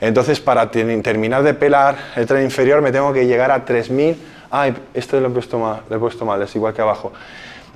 Entonces, 0.01 0.39
para 0.39 0.69
terminar 0.71 1.43
de 1.43 1.53
pelar 1.53 1.97
el 2.15 2.25
tren 2.25 2.43
inferior 2.43 2.81
me 2.81 2.91
tengo 2.91 3.13
que 3.13 3.25
llegar 3.25 3.51
a 3.51 3.63
3000 3.65 4.17
ay, 4.55 4.73
esto 4.93 5.19
lo 5.19 5.27
he 5.27 5.31
puesto 5.31 5.59
mal, 5.59 5.81
lo 5.89 5.95
he 5.95 5.99
puesto 5.99 6.25
mal, 6.25 6.41
es 6.41 6.55
igual 6.55 6.73
que 6.73 6.81
abajo, 6.81 7.11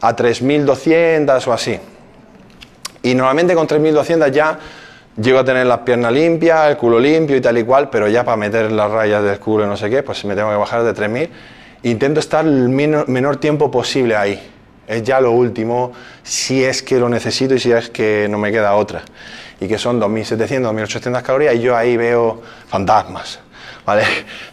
a 0.01 0.15
3.200 0.15 1.47
o 1.47 1.53
así. 1.53 1.77
Y 3.03 3.15
normalmente 3.15 3.53
con 3.53 3.67
3.200 3.67 4.31
ya 4.31 4.59
llego 5.19 5.39
a 5.39 5.43
tener 5.43 5.65
las 5.65 5.79
piernas 5.79 6.11
limpias, 6.13 6.69
el 6.69 6.77
culo 6.77 6.99
limpio 6.99 7.35
y 7.35 7.41
tal 7.41 7.57
y 7.57 7.63
cual, 7.63 7.89
pero 7.89 8.07
ya 8.07 8.23
para 8.23 8.37
meter 8.37 8.71
las 8.71 8.89
rayas 8.89 9.23
del 9.23 9.39
culo 9.39 9.65
y 9.65 9.67
no 9.67 9.77
sé 9.77 9.89
qué, 9.89 10.03
pues 10.03 10.23
me 10.25 10.35
tengo 10.35 10.49
que 10.49 10.57
bajar 10.57 10.83
de 10.83 10.93
3.000. 10.93 11.29
Intento 11.83 12.19
estar 12.19 12.45
el 12.45 12.69
menor, 12.69 13.37
tiempo 13.37 13.71
posible 13.71 14.15
ahí. 14.15 14.51
Es 14.87 15.03
ya 15.03 15.21
lo 15.21 15.31
último, 15.31 15.91
si 16.23 16.63
es 16.63 16.81
que 16.81 16.97
lo 16.97 17.09
necesito 17.09 17.53
y 17.53 17.59
si 17.59 17.71
es 17.71 17.89
que 17.89 18.27
no 18.29 18.37
me 18.37 18.51
queda 18.51 18.73
otra. 18.73 19.03
Y 19.59 19.67
que 19.67 19.77
son 19.77 19.99
2.700, 19.99 20.61
2.800 20.61 21.21
calorías 21.21 21.55
y 21.55 21.59
yo 21.59 21.75
ahí 21.75 21.97
veo 21.97 22.41
fantasmas. 22.67 23.39
¿vale? 23.89 24.03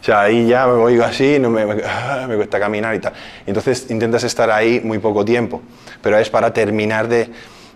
O 0.01 0.05
sea, 0.05 0.23
ahí 0.23 0.47
ya 0.47 0.67
me 0.67 0.75
voy 0.75 0.99
así, 1.01 1.39
no 1.39 1.51
me, 1.51 1.67
me, 1.67 2.37
cuesta 2.37 2.59
caminar 2.59 2.95
y 2.95 3.01
tal. 3.01 3.13
Entonces 3.47 3.91
intentas 3.91 4.25
estar 4.25 4.51
ahí 4.51 4.81
muy 4.83 4.99
poco 4.99 5.25
tiempo, 5.25 5.61
pero 6.01 6.19
es 6.19 6.31
para 6.31 6.53
terminar 6.53 7.07
de, 7.09 7.31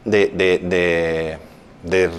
de, 0.04 1.38
de, 1.82 2.10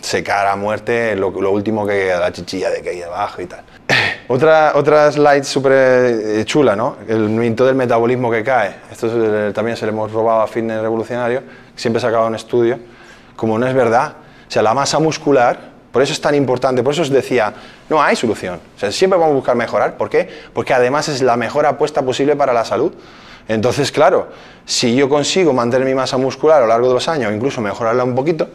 secar 0.00 0.46
a 0.46 0.56
muerte 0.56 1.16
lo, 1.16 1.28
último 1.50 1.86
que 1.86 2.14
la 2.18 2.32
chichilla 2.32 2.70
de 2.70 2.80
que 2.80 2.90
hay 2.90 2.98
debajo 3.00 3.42
y 3.42 3.46
tal. 3.46 3.62
Otra, 4.28 4.72
otra 4.74 5.12
slide 5.12 5.44
súper 5.44 5.72
eh, 5.72 6.44
chula, 6.44 6.74
¿no? 6.74 6.96
El 7.06 7.28
movimiento 7.28 7.64
del 7.64 7.76
metabolismo 7.76 8.28
que 8.28 8.42
cae. 8.42 8.74
Esto 8.90 9.52
también 9.52 9.76
se 9.76 9.86
le 9.86 9.92
hemos 9.92 10.10
robado 10.10 10.40
a 10.40 10.48
Fitness 10.48 10.80
Revolucionario, 10.82 11.44
siempre 11.76 12.00
se 12.00 12.08
acaba 12.08 12.26
un 12.26 12.34
estudio. 12.34 12.76
Como 13.36 13.58
no 13.58 13.66
es 13.66 13.74
verdad, 13.74 14.14
o 14.48 14.50
sea, 14.50 14.62
la 14.62 14.74
masa 14.74 14.98
muscular 14.98 15.76
por 15.96 16.02
eso 16.02 16.12
es 16.12 16.20
tan 16.20 16.34
importante, 16.34 16.82
por 16.82 16.92
eso 16.92 17.00
os 17.00 17.08
decía, 17.08 17.54
no 17.88 18.02
hay 18.02 18.16
solución. 18.16 18.60
O 18.76 18.78
sea, 18.78 18.92
siempre 18.92 19.18
vamos 19.18 19.32
a 19.32 19.36
buscar 19.36 19.56
mejorar. 19.56 19.96
¿Por 19.96 20.10
qué? 20.10 20.28
Porque 20.52 20.74
además 20.74 21.08
es 21.08 21.22
la 21.22 21.38
mejor 21.38 21.64
apuesta 21.64 22.02
posible 22.02 22.36
para 22.36 22.52
la 22.52 22.66
salud. 22.66 22.92
Entonces, 23.48 23.90
claro, 23.90 24.28
si 24.66 24.94
yo 24.94 25.08
consigo 25.08 25.54
mantener 25.54 25.88
mi 25.88 25.94
masa 25.94 26.18
muscular 26.18 26.58
a 26.58 26.60
lo 26.60 26.66
largo 26.66 26.88
de 26.88 26.92
los 26.92 27.08
años, 27.08 27.32
incluso 27.32 27.62
mejorarla 27.62 28.04
un 28.04 28.14
poquito, 28.14 28.46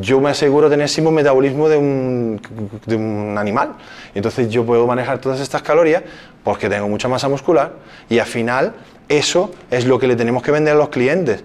yo 0.00 0.20
me 0.20 0.30
aseguro 0.30 0.70
tener 0.70 0.88
el 0.88 0.94
mismo 0.96 1.10
metabolismo 1.10 1.68
de 1.68 1.76
un, 1.76 2.40
de 2.86 2.94
un 2.94 3.36
animal. 3.36 3.72
Entonces 4.14 4.48
yo 4.48 4.64
puedo 4.64 4.86
manejar 4.86 5.18
todas 5.18 5.40
estas 5.40 5.60
calorías 5.60 6.04
porque 6.44 6.68
tengo 6.68 6.86
mucha 6.86 7.08
masa 7.08 7.28
muscular 7.28 7.72
y 8.08 8.20
al 8.20 8.26
final 8.26 8.74
eso 9.08 9.50
es 9.72 9.86
lo 9.86 9.98
que 9.98 10.06
le 10.06 10.14
tenemos 10.14 10.40
que 10.44 10.52
vender 10.52 10.74
a 10.74 10.76
los 10.76 10.90
clientes. 10.90 11.42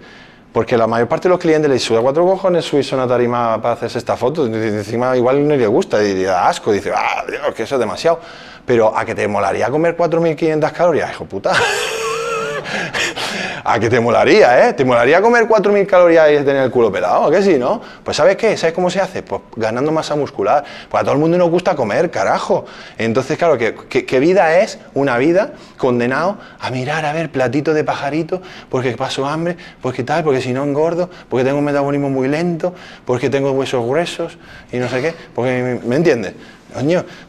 Porque 0.60 0.76
la 0.76 0.88
mayor 0.88 1.08
parte 1.08 1.30
de 1.30 1.30
los 1.30 1.40
clientes 1.40 1.72
les 1.72 1.82
suda 1.82 2.02
cuatro 2.02 2.26
cojones 2.26 2.66
subirse 2.66 2.94
una 2.94 3.08
tarima 3.08 3.62
para 3.62 3.76
hacerse 3.76 3.98
esta 3.98 4.18
foto. 4.18 4.46
Encima 4.46 5.16
igual 5.16 5.48
no 5.48 5.56
le 5.56 5.68
gusta 5.68 6.04
y 6.04 6.14
le 6.14 6.24
da 6.24 6.50
asco. 6.50 6.74
Dice, 6.74 6.92
ah, 6.94 7.24
Dios, 7.26 7.56
que 7.56 7.64
eso 7.64 7.76
es 7.76 7.80
demasiado. 7.80 8.20
Pero 8.66 8.94
a 8.94 9.06
que 9.06 9.16
te 9.16 9.26
molaría 9.26 9.70
comer 9.70 9.96
4.500 9.96 10.72
calorías, 10.74 11.12
hijo 11.12 11.24
puta. 11.24 11.54
¿A 13.64 13.80
qué 13.80 13.90
te 13.90 14.00
molaría, 14.00 14.70
eh? 14.70 14.74
¿Te 14.74 14.86
molaría 14.86 15.22
comer 15.22 15.48
4.000 15.48 15.86
calorías 15.86 16.32
y 16.32 16.36
tener 16.46 16.64
el 16.64 16.72
culo 16.72 16.92
pelado? 16.92 17.26
¿A 17.26 17.32
qué 17.32 17.42
sí, 17.42 17.58
no? 17.58 17.82
Pues 18.04 18.18
¿sabes 18.18 18.36
qué? 18.36 18.56
¿Sabes 18.58 18.74
cómo 18.74 18.90
se 18.90 19.00
hace? 19.00 19.24
Pues 19.24 19.42
ganando 19.56 19.92
masa 19.92 20.16
muscular. 20.16 20.64
Pues 20.90 21.02
a 21.02 21.04
todo 21.04 21.14
el 21.14 21.20
mundo 21.20 21.38
nos 21.38 21.50
gusta 21.50 21.76
comer, 21.76 22.12
carajo. 22.12 22.66
Entonces, 22.98 23.38
claro, 23.38 23.58
¿qué, 23.58 24.20
vida 24.20 24.60
es 24.60 24.80
una 24.94 25.18
vida 25.18 25.54
condenado 25.78 26.38
a 26.60 26.70
mirar 26.72 27.06
a 27.06 27.14
ver 27.14 27.32
platito 27.32 27.74
de 27.74 27.84
pajarito 27.84 28.42
porque 28.70 28.92
paso 28.98 29.26
hambre, 29.26 29.58
porque 29.82 30.04
tal, 30.04 30.24
porque 30.24 30.42
si 30.42 30.54
no 30.54 30.64
engordo, 30.64 31.10
porque 31.30 31.44
tengo 31.44 31.60
un 31.60 31.66
metabolismo 31.66 32.10
muy 32.10 32.28
lento, 32.28 32.74
porque 33.06 33.30
tengo 33.30 33.52
huesos 33.52 33.86
gruesos 33.86 34.38
y 34.72 34.78
no 34.78 34.90
sé 34.90 35.02
qué? 35.02 35.14
Porque, 35.34 35.80
¿me 35.86 35.96
entiendes? 35.96 36.34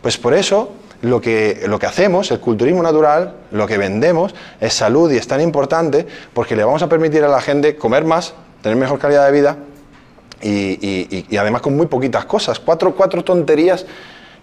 Pues 0.03 0.19
por 0.19 0.35
eso 0.35 0.75
lo 1.03 1.21
que, 1.21 1.63
lo 1.67 1.79
que 1.79 1.87
hacemos, 1.87 2.31
el 2.31 2.41
culturismo 2.41 2.83
natural, 2.83 3.35
lo 3.53 3.67
que 3.67 3.79
vendemos 3.79 4.35
es 4.61 4.75
salud 4.75 5.11
y 5.11 5.17
es 5.17 5.27
tan 5.27 5.41
importante 5.41 6.07
porque 6.35 6.57
le 6.57 6.65
vamos 6.65 6.83
a 6.83 6.89
permitir 6.89 7.25
a 7.25 7.29
la 7.29 7.41
gente 7.41 7.77
comer 7.77 8.05
más 8.05 8.35
tener 8.63 8.77
mejor 8.77 8.99
calidad 8.99 9.25
de 9.27 9.33
vida 9.33 9.57
y, 10.43 10.51
y- 10.87 11.27
y 11.31 11.37
además 11.37 11.63
con 11.63 11.77
muy 11.77 11.87
poquitas 11.87 12.25
cosas, 12.27 12.59
cuatro, 12.61 12.95
cuatro 12.95 13.25
tonterías 13.25 13.87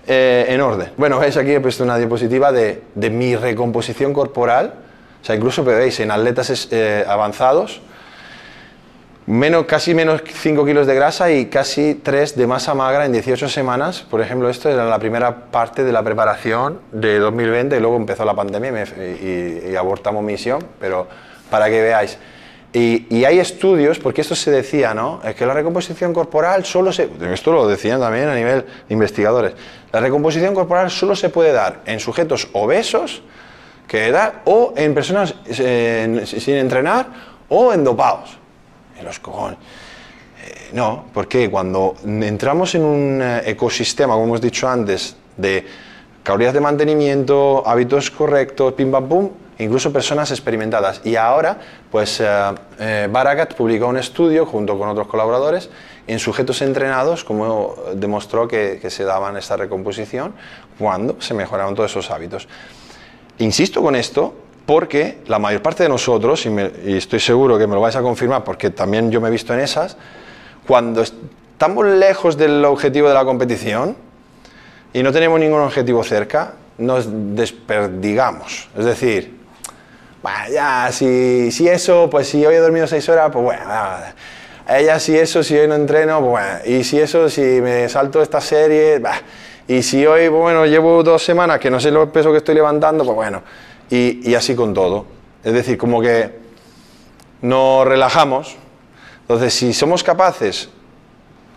eh, 0.08 0.46
en 0.50 0.62
orden. 0.62 0.90
Bueno, 0.98 1.20
veis 1.20 1.36
aquí 1.38 1.52
he 1.52 1.60
puesto 1.60 1.84
una 1.84 1.98
diapositiva 1.98 2.52
de, 2.52 2.82
de 2.96 3.10
mi 3.10 3.36
recomposición 3.36 4.14
corporal, 4.14 4.74
o 5.22 5.26
sea, 5.26 5.36
incluso 5.36 5.64
veis 5.64 6.00
en 6.00 6.12
atletas 6.12 6.70
eh, 6.72 7.04
avanzados, 7.08 7.82
menos, 9.28 9.66
casi 9.66 9.94
menos 9.94 10.22
5 10.26 10.66
kilos 10.66 10.88
de 10.88 10.96
grasa 10.96 11.30
y 11.32 11.46
casi 11.48 11.96
3 11.96 12.36
de 12.36 12.48
masa 12.48 12.74
magra 12.74 13.06
en 13.06 13.12
18 13.12 13.48
semanas. 13.50 14.02
Por 14.10 14.22
ejemplo, 14.22 14.50
esto 14.50 14.70
era 14.70 14.86
la 14.86 15.00
primera 15.00 15.52
parte 15.52 15.84
de 15.84 15.92
la 15.92 16.02
preparación 16.02 16.80
de 16.92 17.20
2020 17.20 17.78
y 17.78 17.80
luego 17.80 17.98
empezó 17.98 18.26
la 18.26 18.34
pandemia 18.34 18.70
y, 18.70 18.74
me- 18.74 19.72
y- 19.72 19.76
abortamos 19.76 20.24
misión, 20.24 20.64
pero 20.80 21.08
para 21.50 21.68
que 21.70 21.82
veáis. 21.82 22.18
Y, 22.74 23.24
hay 23.26 23.40
estudios, 23.40 23.98
porque 23.98 24.22
esto 24.22 24.36
se 24.36 24.52
decía, 24.52 24.94
¿no? 24.94 25.22
Es 25.24 25.36
que 25.36 25.46
la 25.46 25.54
recomposición 25.54 26.14
corporal 26.14 26.64
solo 26.66 26.92
se... 26.92 27.10
Esto 27.34 27.52
lo 27.52 27.68
decían 27.68 28.00
también 28.00 28.28
a 28.30 28.36
nivel 28.36 28.66
investigadores. 28.90 29.54
La 29.92 30.00
recomposición 30.00 30.54
corporal 30.54 30.92
solo 30.92 31.16
se 31.16 31.30
puede 31.30 31.54
dar 31.54 31.80
en 31.86 32.00
sujetos 32.00 32.50
obesos, 32.54 33.24
que 33.88 34.12
da, 34.12 34.42
o 34.46 34.74
en 34.78 34.94
personas 34.94 35.34
eh, 35.48 36.24
sin 36.26 36.56
entrenar, 36.56 37.08
o 37.50 37.74
en 37.74 37.84
dopados. 37.84 38.37
Los 39.04 39.20
cojones. 39.20 39.58
Eh, 40.44 40.70
no, 40.74 41.06
porque 41.14 41.50
cuando 41.50 41.96
entramos 42.06 42.76
en 42.76 42.84
un 42.84 43.22
eh, 43.22 43.42
ecosistema, 43.46 44.14
como 44.14 44.26
hemos 44.26 44.42
dicho 44.42 44.68
antes, 44.68 45.16
de 45.36 45.66
calorías 46.24 46.54
de 46.54 46.60
mantenimiento, 46.60 47.64
hábitos 47.66 48.12
correctos, 48.12 48.74
pim 48.74 48.92
pam 48.92 49.08
pum, 49.08 49.30
incluso 49.60 49.94
personas 49.94 50.30
experimentadas. 50.32 51.02
Y 51.04 51.16
ahora, 51.16 51.58
pues 51.92 52.20
eh, 52.20 52.26
eh, 52.80 53.08
Barakat 53.10 53.54
publicó 53.54 53.88
un 53.88 53.98
estudio 53.98 54.46
junto 54.46 54.78
con 54.78 54.90
otros 54.90 55.08
colaboradores 55.08 55.70
en 56.06 56.20
sujetos 56.20 56.62
entrenados, 56.62 57.24
como 57.24 57.76
demostró 57.96 58.48
que, 58.48 58.80
que 58.82 58.90
se 58.90 59.04
daban 59.04 59.38
esta 59.38 59.58
recomposición 59.58 60.34
cuando 60.78 61.22
se 61.22 61.34
mejoraron 61.34 61.76
todos 61.76 61.92
esos 61.92 62.12
hábitos. 62.12 62.48
Insisto 63.40 63.82
con 63.82 63.96
esto 63.96 64.34
porque 64.68 65.20
la 65.28 65.40
mayor 65.40 65.62
parte 65.64 65.82
de 65.84 65.90
nosotros, 65.90 66.46
y, 66.46 66.50
me- 66.52 66.72
y 66.86 66.98
estoy 66.98 67.20
seguro 67.20 67.58
que 67.58 67.66
me 67.66 67.74
lo 67.74 67.82
vais 67.82 67.96
a 67.96 68.02
confirmar 68.04 68.44
porque 68.44 68.70
también 68.70 69.10
yo 69.10 69.20
me 69.20 69.30
he 69.30 69.32
visto 69.32 69.54
en 69.54 69.62
esas, 69.62 69.98
cuando 70.68 71.02
estamos 71.02 71.86
lejos 71.86 72.38
del 72.38 72.64
objetivo 72.66 73.08
de 73.08 73.14
la 73.16 73.24
competición 73.26 73.96
y 74.94 75.02
no 75.02 75.12
tenemos 75.14 75.40
ningún 75.40 75.62
objetivo 75.62 76.04
cerca, 76.04 76.54
nos 76.78 77.08
desperdigamos. 77.36 78.70
Es 78.78 78.86
decir, 78.86 79.38
"Bah, 80.22 80.50
ya, 80.50 80.90
si, 80.92 81.50
si 81.52 81.68
eso, 81.70 82.10
pues 82.12 82.28
si 82.28 82.46
hoy 82.46 82.56
he 82.56 82.60
dormido 82.60 82.88
seis 82.88 83.08
horas, 83.10 83.30
pues 83.32 83.44
bueno, 83.46 83.64
ella 84.68 85.00
si 85.00 85.18
eso, 85.18 85.44
si 85.44 85.58
hoy 85.58 85.68
no 85.68 85.76
entreno, 85.76 86.20
pues 86.20 86.32
bueno, 86.32 86.50
y 86.66 86.84
si 86.84 87.00
eso, 87.00 87.30
si 87.30 87.42
me 87.42 87.88
salto 87.88 88.22
esta 88.22 88.42
serie, 88.42 89.00
bah. 89.00 89.22
y 89.66 89.82
si 89.82 90.06
hoy, 90.06 90.28
pues 90.30 90.42
bueno, 90.42 90.66
llevo 90.66 91.02
dos 91.04 91.24
semanas 91.24 91.58
que 91.60 91.70
no 91.72 91.80
sé 91.80 91.90
los 91.90 92.10
pesos 92.10 92.34
que 92.34 92.40
estoy 92.40 92.56
levantando, 92.56 93.06
pues 93.06 93.16
bueno, 93.16 93.42
y, 93.90 94.34
así 94.36 94.56
con 94.56 94.74
todo. 94.74 95.06
Es 95.44 95.54
decir, 95.54 95.78
como 95.78 96.02
que 96.02 96.40
nos 97.42 97.88
relajamos. 97.88 98.56
Entonces, 99.22 99.54
si 99.54 99.74
somos 99.74 100.04
capaces 100.04 100.70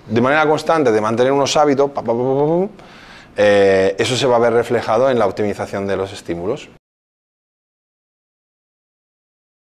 de 0.09 0.21
manera 0.21 0.47
constante 0.47 0.91
de 0.93 1.01
mantener 1.01 1.33
unos 1.33 1.57
hábitos, 1.57 1.91
eh, 3.37 3.95
eso 3.99 4.17
se 4.17 4.27
va 4.27 4.37
a 4.37 4.41
ver 4.41 4.53
reflejado 4.53 5.11
en 5.11 5.19
la 5.19 5.27
optimización 5.27 5.87
de 5.87 5.97
los 5.97 6.13
estímulos. 6.13 6.69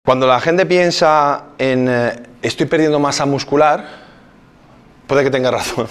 Cuando 0.04 0.26
la 0.26 0.40
gente 0.40 0.66
piensa 0.66 1.45
en 1.59 1.88
eh, 1.88 2.23
estoy 2.42 2.66
perdiendo 2.66 2.99
masa 2.99 3.25
muscular, 3.25 3.87
puede 5.07 5.23
que 5.23 5.31
tenga 5.31 5.50
razón, 5.52 5.87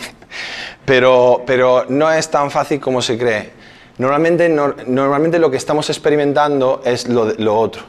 pero, 0.85 1.43
pero 1.45 1.85
no 1.87 2.11
es 2.11 2.29
tan 2.29 2.51
fácil 2.51 2.79
como 2.79 3.01
se 3.01 3.17
cree. 3.17 3.60
Normalmente, 4.01 4.49
no- 4.49 4.73
normalmente 4.87 5.37
lo 5.37 5.51
que 5.51 5.57
estamos 5.57 5.87
experimentando 5.91 6.81
es 6.83 7.07
lo, 7.07 7.55
otro. 7.55 7.83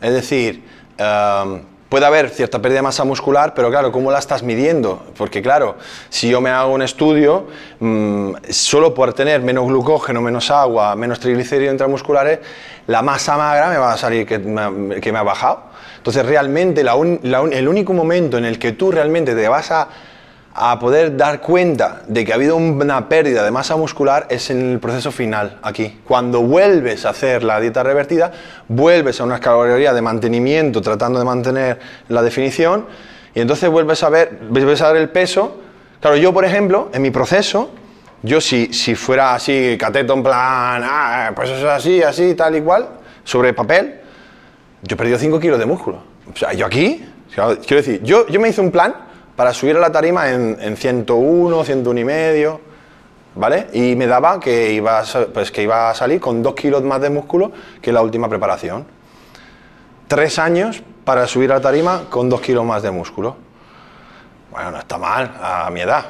Es 0.00 0.12
decir, 0.12 0.62
em, 0.96 1.62
puede 1.88 2.06
haber 2.06 2.30
cierta 2.30 2.62
pérdida 2.62 2.78
de 2.78 2.82
masa 2.82 3.02
muscular, 3.02 3.54
pero 3.54 3.68
claro, 3.68 3.90
¿cómo 3.90 4.12
la 4.12 4.20
estás 4.20 4.44
midiendo? 4.44 5.02
Porque 5.16 5.42
claro, 5.42 5.74
si 6.10 6.30
yo 6.30 6.40
me 6.40 6.50
hago 6.50 6.72
un 6.72 6.82
estudio, 6.82 7.48
mm, 7.80 8.34
solo 8.50 8.94
por 8.94 9.14
tener 9.14 9.42
menos 9.42 9.66
glucógeno, 9.66 10.20
menos 10.20 10.48
agua, 10.52 10.94
menos 10.94 11.18
triglicéridos 11.18 11.72
intramusculares, 11.72 12.38
la 12.86 13.02
masa 13.02 13.36
magra 13.36 13.68
me 13.68 13.78
va 13.78 13.94
a 13.94 13.96
salir 13.96 14.28
que 14.28 14.38
me, 14.38 15.00
que 15.00 15.10
me 15.10 15.18
ha 15.18 15.24
bajado. 15.24 15.62
Entonces, 15.96 16.24
realmente, 16.24 16.82
el 16.82 17.68
único 17.68 17.92
momento 17.94 18.38
en 18.38 18.44
el 18.44 18.60
que 18.60 18.70
tú 18.70 18.92
realmente 18.92 19.34
te 19.34 19.48
vas 19.48 19.72
a, 19.72 19.88
a 20.58 20.78
poder 20.78 21.16
dar 21.16 21.40
cuenta 21.40 22.02
de 22.08 22.24
que 22.24 22.32
ha 22.32 22.34
habido 22.34 22.56
una 22.56 23.08
pérdida 23.08 23.44
de 23.44 23.50
masa 23.50 23.76
muscular 23.76 24.26
es 24.28 24.50
en 24.50 24.72
el 24.72 24.78
proceso 24.80 25.12
final, 25.12 25.58
aquí. 25.62 26.00
Cuando 26.04 26.42
vuelves 26.42 27.06
a 27.06 27.10
hacer 27.10 27.44
la 27.44 27.60
dieta 27.60 27.82
revertida, 27.82 28.32
vuelves 28.68 29.20
a 29.20 29.24
unas 29.24 29.40
calorías 29.40 29.94
de 29.94 30.02
mantenimiento 30.02 30.80
tratando 30.80 31.18
de 31.18 31.24
mantener 31.24 31.78
la 32.08 32.22
definición 32.22 32.86
y 33.34 33.40
entonces 33.40 33.70
vuelves 33.70 34.02
a 34.02 34.08
ver, 34.08 34.38
vuelves 34.50 34.82
a 34.82 34.92
ver 34.92 35.02
el 35.02 35.08
peso. 35.10 35.60
Claro, 36.00 36.16
yo 36.16 36.32
por 36.32 36.44
ejemplo, 36.44 36.90
en 36.92 37.02
mi 37.02 37.10
proceso, 37.10 37.70
yo 38.22 38.40
si, 38.40 38.72
si 38.72 38.94
fuera 38.94 39.34
así, 39.34 39.76
cateto 39.78 40.14
en 40.14 40.22
plan, 40.22 40.82
ah, 40.84 41.32
pues 41.34 41.50
eso 41.50 41.58
es 41.58 41.72
así, 41.72 42.02
así, 42.02 42.34
tal 42.34 42.56
y 42.56 42.60
cual, 42.60 42.88
sobre 43.22 43.52
papel, 43.52 44.00
yo 44.82 44.94
he 44.94 44.96
perdido 44.96 45.18
5 45.18 45.38
kilos 45.38 45.58
de 45.58 45.66
músculo. 45.66 46.02
O 46.32 46.36
sea, 46.36 46.52
yo 46.52 46.66
aquí, 46.66 47.04
quiero 47.32 47.82
decir, 47.82 48.02
yo, 48.02 48.26
yo 48.26 48.40
me 48.40 48.48
hice 48.48 48.60
un 48.60 48.70
plan 48.70 49.07
para 49.38 49.54
subir 49.54 49.76
a 49.76 49.78
la 49.78 49.92
tarima 49.92 50.32
en, 50.32 50.56
en 50.60 50.76
101, 50.76 51.62
101 51.62 52.00
y 52.00 52.04
medio, 52.04 52.60
¿vale? 53.36 53.68
Y 53.72 53.94
me 53.94 54.08
daba 54.08 54.40
que 54.40 54.72
iba, 54.72 54.98
a, 54.98 55.04
pues 55.32 55.52
que 55.52 55.62
iba 55.62 55.90
a 55.90 55.94
salir 55.94 56.20
con 56.20 56.42
2 56.42 56.56
kilos 56.56 56.82
más 56.82 57.00
de 57.00 57.08
músculo 57.08 57.52
que 57.80 57.92
la 57.92 58.02
última 58.02 58.28
preparación. 58.28 58.84
Tres 60.08 60.40
años 60.40 60.82
para 61.04 61.28
subir 61.28 61.52
a 61.52 61.54
la 61.54 61.60
tarima 61.60 62.06
con 62.10 62.28
2 62.28 62.40
kilos 62.40 62.64
más 62.64 62.82
de 62.82 62.90
músculo. 62.90 63.36
Bueno, 64.50 64.70
no 64.70 64.78
está 64.78 64.96
mal 64.96 65.30
a 65.42 65.68
mi 65.70 65.82
edad. 65.82 66.06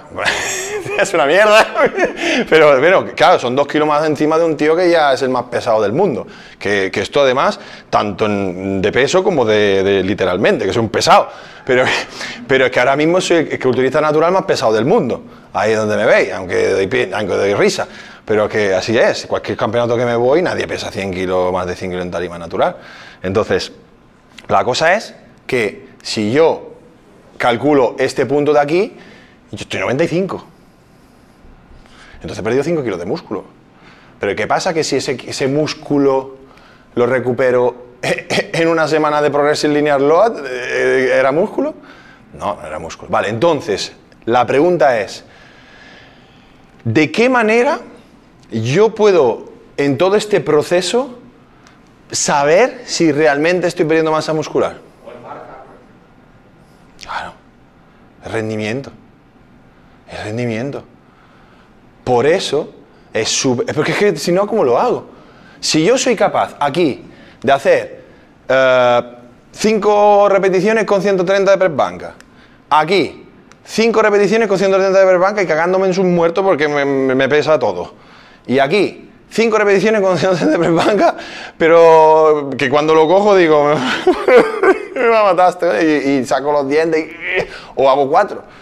es 0.98 1.12
una 1.12 1.26
mierda. 1.26 1.66
Pero, 2.48 2.78
pero, 2.80 3.14
claro, 3.14 3.38
son 3.38 3.56
dos 3.56 3.66
kilos 3.66 3.86
más 3.88 4.06
encima 4.06 4.38
de 4.38 4.44
un 4.44 4.56
tío 4.56 4.76
que 4.76 4.88
ya 4.88 5.12
es 5.12 5.22
el 5.22 5.28
más 5.28 5.44
pesado 5.44 5.82
del 5.82 5.92
mundo. 5.92 6.26
Que, 6.58 6.90
esto 6.94 7.22
además, 7.22 7.58
tanto 7.90 8.26
en- 8.26 8.80
de 8.80 8.92
peso 8.92 9.24
como 9.24 9.44
de, 9.44 10.02
literalmente, 10.04 10.64
que 10.64 10.72
soy 10.72 10.82
un 10.82 10.88
pesado. 10.88 11.28
Pero, 11.66 11.84
pero 12.46 12.66
es 12.66 12.70
que 12.70 12.78
ahora 12.78 12.94
mismo 12.96 13.20
soy 13.20 13.48
el 13.50 13.66
utiliza 13.66 14.00
natural 14.00 14.32
más 14.32 14.44
pesado 14.44 14.72
del 14.72 14.84
mundo. 14.84 15.22
Ahí 15.52 15.72
es 15.72 15.78
donde 15.78 15.96
me 15.96 16.06
veis, 16.06 16.32
aunque 16.32 16.68
doy, 16.68 17.10
aunque 17.12 17.34
doy 17.34 17.54
risa. 17.54 17.88
Pero 18.24 18.48
que 18.48 18.72
así 18.74 18.96
es. 18.96 19.26
Cualquier 19.26 19.56
campeonato 19.56 19.96
que 19.96 20.04
me 20.04 20.14
voy, 20.14 20.42
nadie 20.42 20.66
pesa 20.68 20.90
100 20.92 21.12
kilos, 21.12 21.52
más 21.52 21.66
de 21.66 21.74
100 21.74 21.90
kilos 21.90 22.04
en 22.04 22.10
tarima 22.12 22.38
natural. 22.38 22.76
Entonces, 23.22 23.72
la 24.46 24.62
cosa 24.64 24.94
es 24.94 25.14
que 25.46 25.88
si 26.02 26.30
yo 26.30 26.67
calculo 27.38 27.96
este 27.98 28.26
punto 28.26 28.52
de 28.52 28.60
aquí, 28.60 28.96
yo 29.50 29.58
estoy 29.58 29.80
95. 29.80 30.44
Entonces 32.16 32.38
he 32.38 32.42
perdido 32.42 32.64
5 32.64 32.82
kilos 32.82 32.98
de 32.98 33.06
músculo. 33.06 33.44
Pero 34.20 34.34
¿qué 34.36 34.46
pasa? 34.46 34.74
Que 34.74 34.84
si 34.84 34.96
ese, 34.96 35.16
ese 35.26 35.46
músculo 35.46 36.36
lo 36.94 37.06
recupero 37.06 37.86
en 38.02 38.68
una 38.68 38.88
semana 38.88 39.22
de 39.22 39.30
Progressive 39.30 39.72
Linear 39.72 40.00
Load, 40.00 40.44
eh, 40.46 41.16
¿era 41.16 41.32
músculo? 41.32 41.74
No, 42.34 42.56
no 42.56 42.66
era 42.66 42.78
músculo. 42.78 43.10
Vale, 43.10 43.28
entonces, 43.28 43.92
la 44.24 44.46
pregunta 44.46 45.00
es, 45.00 45.24
¿de 46.84 47.10
qué 47.10 47.28
manera 47.28 47.80
yo 48.50 48.94
puedo, 48.94 49.52
en 49.76 49.96
todo 49.96 50.16
este 50.16 50.40
proceso, 50.40 51.18
saber 52.10 52.82
si 52.84 53.12
realmente 53.12 53.66
estoy 53.66 53.84
perdiendo 53.84 54.10
masa 54.10 54.32
muscular? 54.32 54.88
Claro, 57.02 57.32
el 58.28 58.32
rendimiento. 58.34 58.90
El 60.10 60.24
rendimiento. 60.24 60.84
Por 62.04 62.26
eso 62.26 62.72
es 63.12 63.28
súper. 63.28 63.74
Porque 63.74 63.92
es 63.92 63.98
que 63.98 64.16
si 64.16 64.32
no, 64.32 64.46
¿cómo 64.46 64.64
lo 64.64 64.78
hago? 64.78 65.08
Si 65.60 65.84
yo 65.84 65.98
soy 65.98 66.14
capaz 66.14 66.56
aquí 66.60 67.04
de 67.42 67.52
hacer 67.52 68.04
5 69.52 70.28
repeticiones 70.28 70.84
con 70.84 71.02
130 71.02 71.50
de 71.50 71.58
press 71.58 71.74
banca, 71.76 72.14
aquí 72.70 73.26
5 73.64 74.02
repeticiones 74.02 74.48
con 74.48 74.56
130 74.58 74.98
de 74.98 75.06
press 75.06 75.20
banca 75.20 75.42
y 75.42 75.46
cagándome 75.46 75.86
en 75.88 75.94
sus 75.94 76.04
muertos 76.04 76.44
porque 76.44 76.68
me, 76.68 77.28
pesa 77.28 77.58
todo, 77.58 77.94
y 78.46 78.58
aquí 78.58 79.10
5 79.30 79.58
repeticiones 79.58 80.00
con 80.00 80.16
130 80.16 80.52
de 80.52 80.58
press 80.58 80.74
banca, 80.86 81.16
pero 81.58 82.50
que 82.56 82.70
cuando 82.70 82.94
lo 82.94 83.06
cojo 83.08 83.36
digo, 83.36 83.74
me 84.94 85.08
mataste 85.10 85.66
y, 86.06 86.10
y 86.20 86.24
saco 86.24 86.52
los 86.52 86.68
dientes 86.68 87.04
y- 87.04 87.27
o 87.78 87.88
hago 87.88 88.10
4 88.10 88.58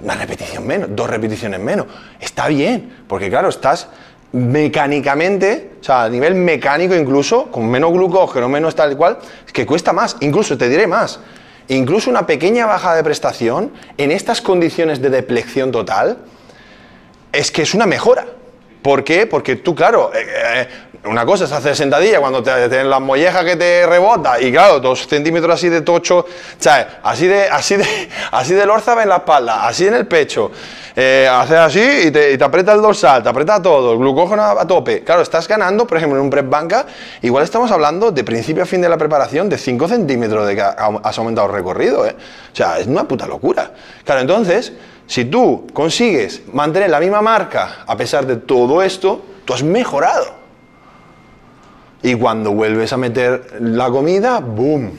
una 0.00 0.14
repetición 0.14 0.66
menos, 0.66 0.88
dos 0.92 1.08
repeticiones 1.08 1.60
menos. 1.60 1.86
Está 2.18 2.48
bien, 2.48 3.04
porque 3.06 3.28
claro, 3.28 3.48
estás 3.48 3.88
mecánicamente, 4.32 5.72
o 5.80 5.84
sea, 5.84 6.04
a 6.04 6.08
nivel 6.08 6.34
mecánico 6.34 6.94
incluso, 6.94 7.50
con 7.50 7.68
menos 7.68 7.92
glucógeno, 7.92 8.48
menos 8.48 8.74
tal 8.74 8.92
y 8.92 8.94
cual, 8.94 9.18
que 9.52 9.66
cuesta 9.66 9.92
más, 9.92 10.16
incluso 10.20 10.56
te 10.56 10.68
diré 10.68 10.86
más. 10.86 11.20
incluso 11.68 12.10
una 12.10 12.26
pequeña 12.26 12.66
baja 12.66 12.94
de 12.94 13.04
prestación, 13.04 13.72
en 13.96 14.10
estas 14.10 14.40
condiciones 14.42 15.00
de 15.00 15.10
deplección 15.10 15.70
total, 15.70 16.18
es 17.30 17.50
que 17.50 17.62
es 17.62 17.72
una 17.72 17.86
mejora. 17.86 18.26
¿Por 18.82 19.04
qué? 19.04 19.26
Porque 19.26 19.56
tú, 19.56 19.74
claro, 19.74 20.10
eh, 20.12 20.26
eh, 20.28 20.68
una 21.04 21.24
cosa 21.24 21.44
es 21.44 21.52
hacer 21.52 21.76
sentadilla 21.76 22.20
cuando 22.20 22.42
te, 22.42 22.68
tienes 22.68 22.86
las 22.86 23.00
mollejas 23.00 23.44
que 23.44 23.56
te 23.56 23.86
rebota 23.86 24.40
y 24.40 24.52
claro, 24.52 24.80
dos 24.80 25.06
centímetros 25.06 25.54
así 25.54 25.68
de 25.68 25.82
tocho, 25.82 26.26
¿sabes? 26.58 26.86
Así 27.02 27.26
de, 27.26 27.48
así 27.48 27.76
de, 27.76 27.86
así 28.32 28.54
de 28.54 28.66
lórzaba 28.66 29.02
en 29.02 29.08
la 29.08 29.16
espalda, 29.16 29.66
así 29.66 29.86
en 29.86 29.94
el 29.94 30.06
pecho, 30.06 30.50
eh, 30.94 31.28
haces 31.30 31.56
así 31.56 31.80
y 32.06 32.10
te, 32.10 32.32
y 32.32 32.38
te, 32.38 32.44
aprieta 32.44 32.72
el 32.72 32.82
dorsal, 32.82 33.22
te 33.22 33.28
aprieta 33.28 33.62
todo, 33.62 33.92
el 33.92 33.98
glucógeno 33.98 34.42
a, 34.42 34.66
tope. 34.66 35.02
Claro, 35.02 35.22
estás 35.22 35.46
ganando, 35.48 35.86
por 35.86 35.96
ejemplo, 35.96 36.18
en 36.18 36.24
un 36.24 36.30
prep 36.30 36.48
banca, 36.48 36.86
igual 37.22 37.44
estamos 37.44 37.70
hablando 37.70 38.10
de 38.10 38.24
principio 38.24 38.62
a 38.62 38.66
fin 38.66 38.80
de 38.80 38.88
la 38.88 38.96
preparación 38.96 39.48
de 39.48 39.58
5 39.58 39.88
centímetros 39.88 40.46
de 40.46 40.56
que 40.56 40.62
has 40.62 41.18
aumentado 41.18 41.46
el 41.46 41.54
recorrido, 41.54 42.06
¿eh? 42.06 42.14
O 42.52 42.56
sea, 42.56 42.78
es 42.78 42.86
una 42.86 43.04
puta 43.04 43.26
locura. 43.26 43.70
Claro, 44.04 44.20
entonces, 44.20 44.72
si 45.06 45.24
tú 45.24 45.66
consigues 45.72 46.42
mantener 46.52 46.90
la 46.90 47.00
misma 47.00 47.22
marca 47.22 47.84
a 47.86 47.96
pesar 47.96 48.26
de 48.26 48.36
todo 48.36 48.82
esto, 48.82 49.22
tú 49.44 49.54
has 49.54 49.62
mejorado. 49.62 50.42
Y 52.02 52.14
cuando 52.14 52.52
vuelves 52.52 52.92
a 52.92 52.96
meter 52.96 53.58
la 53.60 53.88
comida, 53.90 54.40
¡boom! 54.40 54.92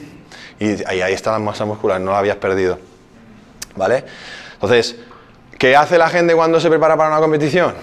Y 0.58 0.84
ahí, 0.86 1.02
ahí 1.02 1.12
está 1.12 1.32
la 1.32 1.38
masa 1.38 1.64
muscular, 1.64 2.00
no 2.00 2.12
la 2.12 2.18
habías 2.18 2.36
perdido. 2.36 2.78
¿Vale? 3.76 4.04
Entonces, 4.54 4.96
¿qué 5.58 5.76
hace 5.76 5.98
la 5.98 6.08
gente 6.08 6.34
cuando 6.34 6.60
se 6.60 6.68
prepara 6.68 6.96
para 6.96 7.10
una 7.10 7.20
competición? 7.20 7.74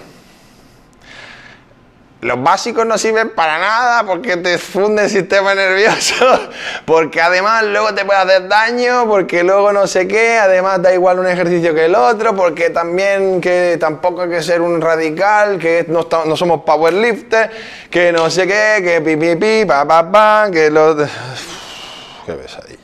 Los 2.22 2.40
básicos 2.40 2.86
no 2.86 2.96
sirven 2.98 3.30
para 3.30 3.58
nada 3.58 4.04
porque 4.06 4.36
te 4.36 4.56
funde 4.56 5.02
el 5.02 5.10
sistema 5.10 5.56
nervioso, 5.56 6.24
porque 6.84 7.20
además 7.20 7.64
luego 7.64 7.92
te 7.96 8.04
puede 8.04 8.20
hacer 8.20 8.46
daño, 8.46 9.08
porque 9.08 9.42
luego 9.42 9.72
no 9.72 9.88
sé 9.88 10.06
qué, 10.06 10.38
además 10.38 10.80
da 10.80 10.94
igual 10.94 11.18
un 11.18 11.26
ejercicio 11.26 11.74
que 11.74 11.86
el 11.86 11.96
otro, 11.96 12.36
porque 12.36 12.70
también 12.70 13.40
que 13.40 13.76
tampoco 13.80 14.22
hay 14.22 14.30
que 14.30 14.42
ser 14.44 14.60
un 14.60 14.80
radical, 14.80 15.58
que 15.58 15.84
no, 15.88 16.06
somos 16.36 16.62
powerlifters, 16.62 17.50
que 17.90 18.12
no 18.12 18.30
sé 18.30 18.46
qué, 18.46 18.80
que 18.84 19.00
pi 19.00 19.16
pi, 19.16 19.64
pa 19.66 19.84
pa 19.84 20.12
pa, 20.12 20.48
que 20.52 20.70
lo... 20.70 20.96
qué 22.26 22.34
pesadilla. 22.34 22.78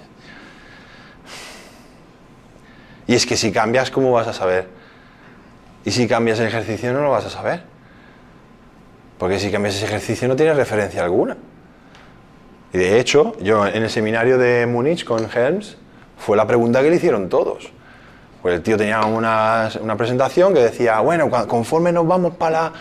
Y 3.07 3.15
es 3.15 3.25
que 3.25 3.37
si 3.37 3.53
cambias, 3.53 3.93
¿cómo 3.93 4.11
vas 4.11 4.27
a 4.27 4.33
saber? 4.33 4.67
Y 5.85 5.93
si 5.93 6.09
cambias 6.09 6.41
el 6.41 6.49
ejercicio, 6.49 6.93
no 6.93 7.03
lo 7.03 7.11
vas 7.13 7.27
a 7.27 7.31
saber. 7.31 7.78
Porque 9.19 9.39
si 9.39 9.51
cambias 9.51 9.75
ese 9.77 9.87
ejercicio 9.87 10.29
no 10.29 10.37
tienes 10.37 10.57
referencia 10.57 11.03
alguna. 11.03 11.37
Y 12.73 12.79
de 12.79 13.01
hecho, 13.01 13.35
yo 13.41 13.67
en 13.67 13.83
el 13.83 13.91
seminario 13.91 14.39
de 14.39 14.67
Múnich 14.67 15.05
con 15.05 15.29
Helms, 15.31 15.77
fue 16.19 16.37
la 16.37 16.47
pregunta 16.47 16.83
que 16.83 16.91
le 16.91 16.97
hicieron 16.97 17.29
todos. 17.29 17.71
Pues 18.43 18.55
el 18.55 18.63
tío 18.63 18.77
tenía 18.77 19.05
una, 19.05 19.71
una 19.81 19.97
presentación 19.97 20.55
que 20.55 20.61
decía, 20.61 21.01
bueno, 21.01 21.29
conforme 21.49 21.93
nos 21.93 22.07
vamos 22.07 22.35
para 22.37 22.73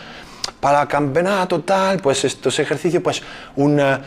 para 0.59 0.81
el 0.83 0.87
campeonato 0.87 1.61
tal, 1.61 1.99
pues 1.99 2.23
estos 2.25 2.57
ejercicios, 2.59 3.03
pues 3.03 3.21
una, 3.55 4.01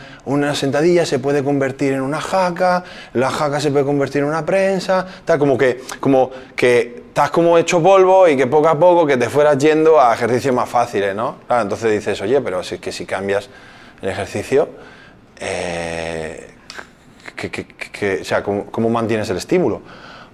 sentadilla 0.55 1.05
se 1.05 1.19
puede 1.19 1.43
convertir 1.43 1.93
en 1.93 2.01
una 2.01 2.21
jaca, 2.21 2.83
la 3.13 3.29
jaca 3.29 3.59
se 3.59 3.71
puede 3.71 3.85
convertir 3.85 4.21
en 4.21 4.27
una 4.27 4.45
prensa, 4.45 5.05
tal, 5.25 5.39
como 5.39 5.57
que, 5.57 5.81
como 5.99 6.31
que 6.55 7.03
estás 7.07 7.31
como 7.31 7.57
hecho 7.57 7.81
polvo 7.81 8.27
y 8.27 8.37
que 8.37 8.47
poco 8.47 8.67
a 8.69 8.79
poco 8.79 9.05
que 9.05 9.17
te 9.17 9.29
fueras 9.29 9.57
yendo 9.57 9.99
a 9.99 10.13
ejercicios 10.13 10.53
más 10.53 10.69
fáciles, 10.69 11.15
¿no? 11.15 11.37
Claro, 11.47 11.63
entonces 11.63 11.91
dices, 11.91 12.21
oye, 12.21 12.39
pero 12.41 12.63
si 12.63 12.79
que 12.79 12.91
si 12.91 13.05
cambias 13.05 13.49
el 14.01 14.09
ejercicio, 14.09 14.69
eh, 15.39 16.49
que, 17.35 18.23
sea, 18.23 18.43
¿cómo, 18.43 18.65
¿cómo 18.65 18.89
mantienes 18.89 19.29
el 19.29 19.37
estímulo? 19.37 19.81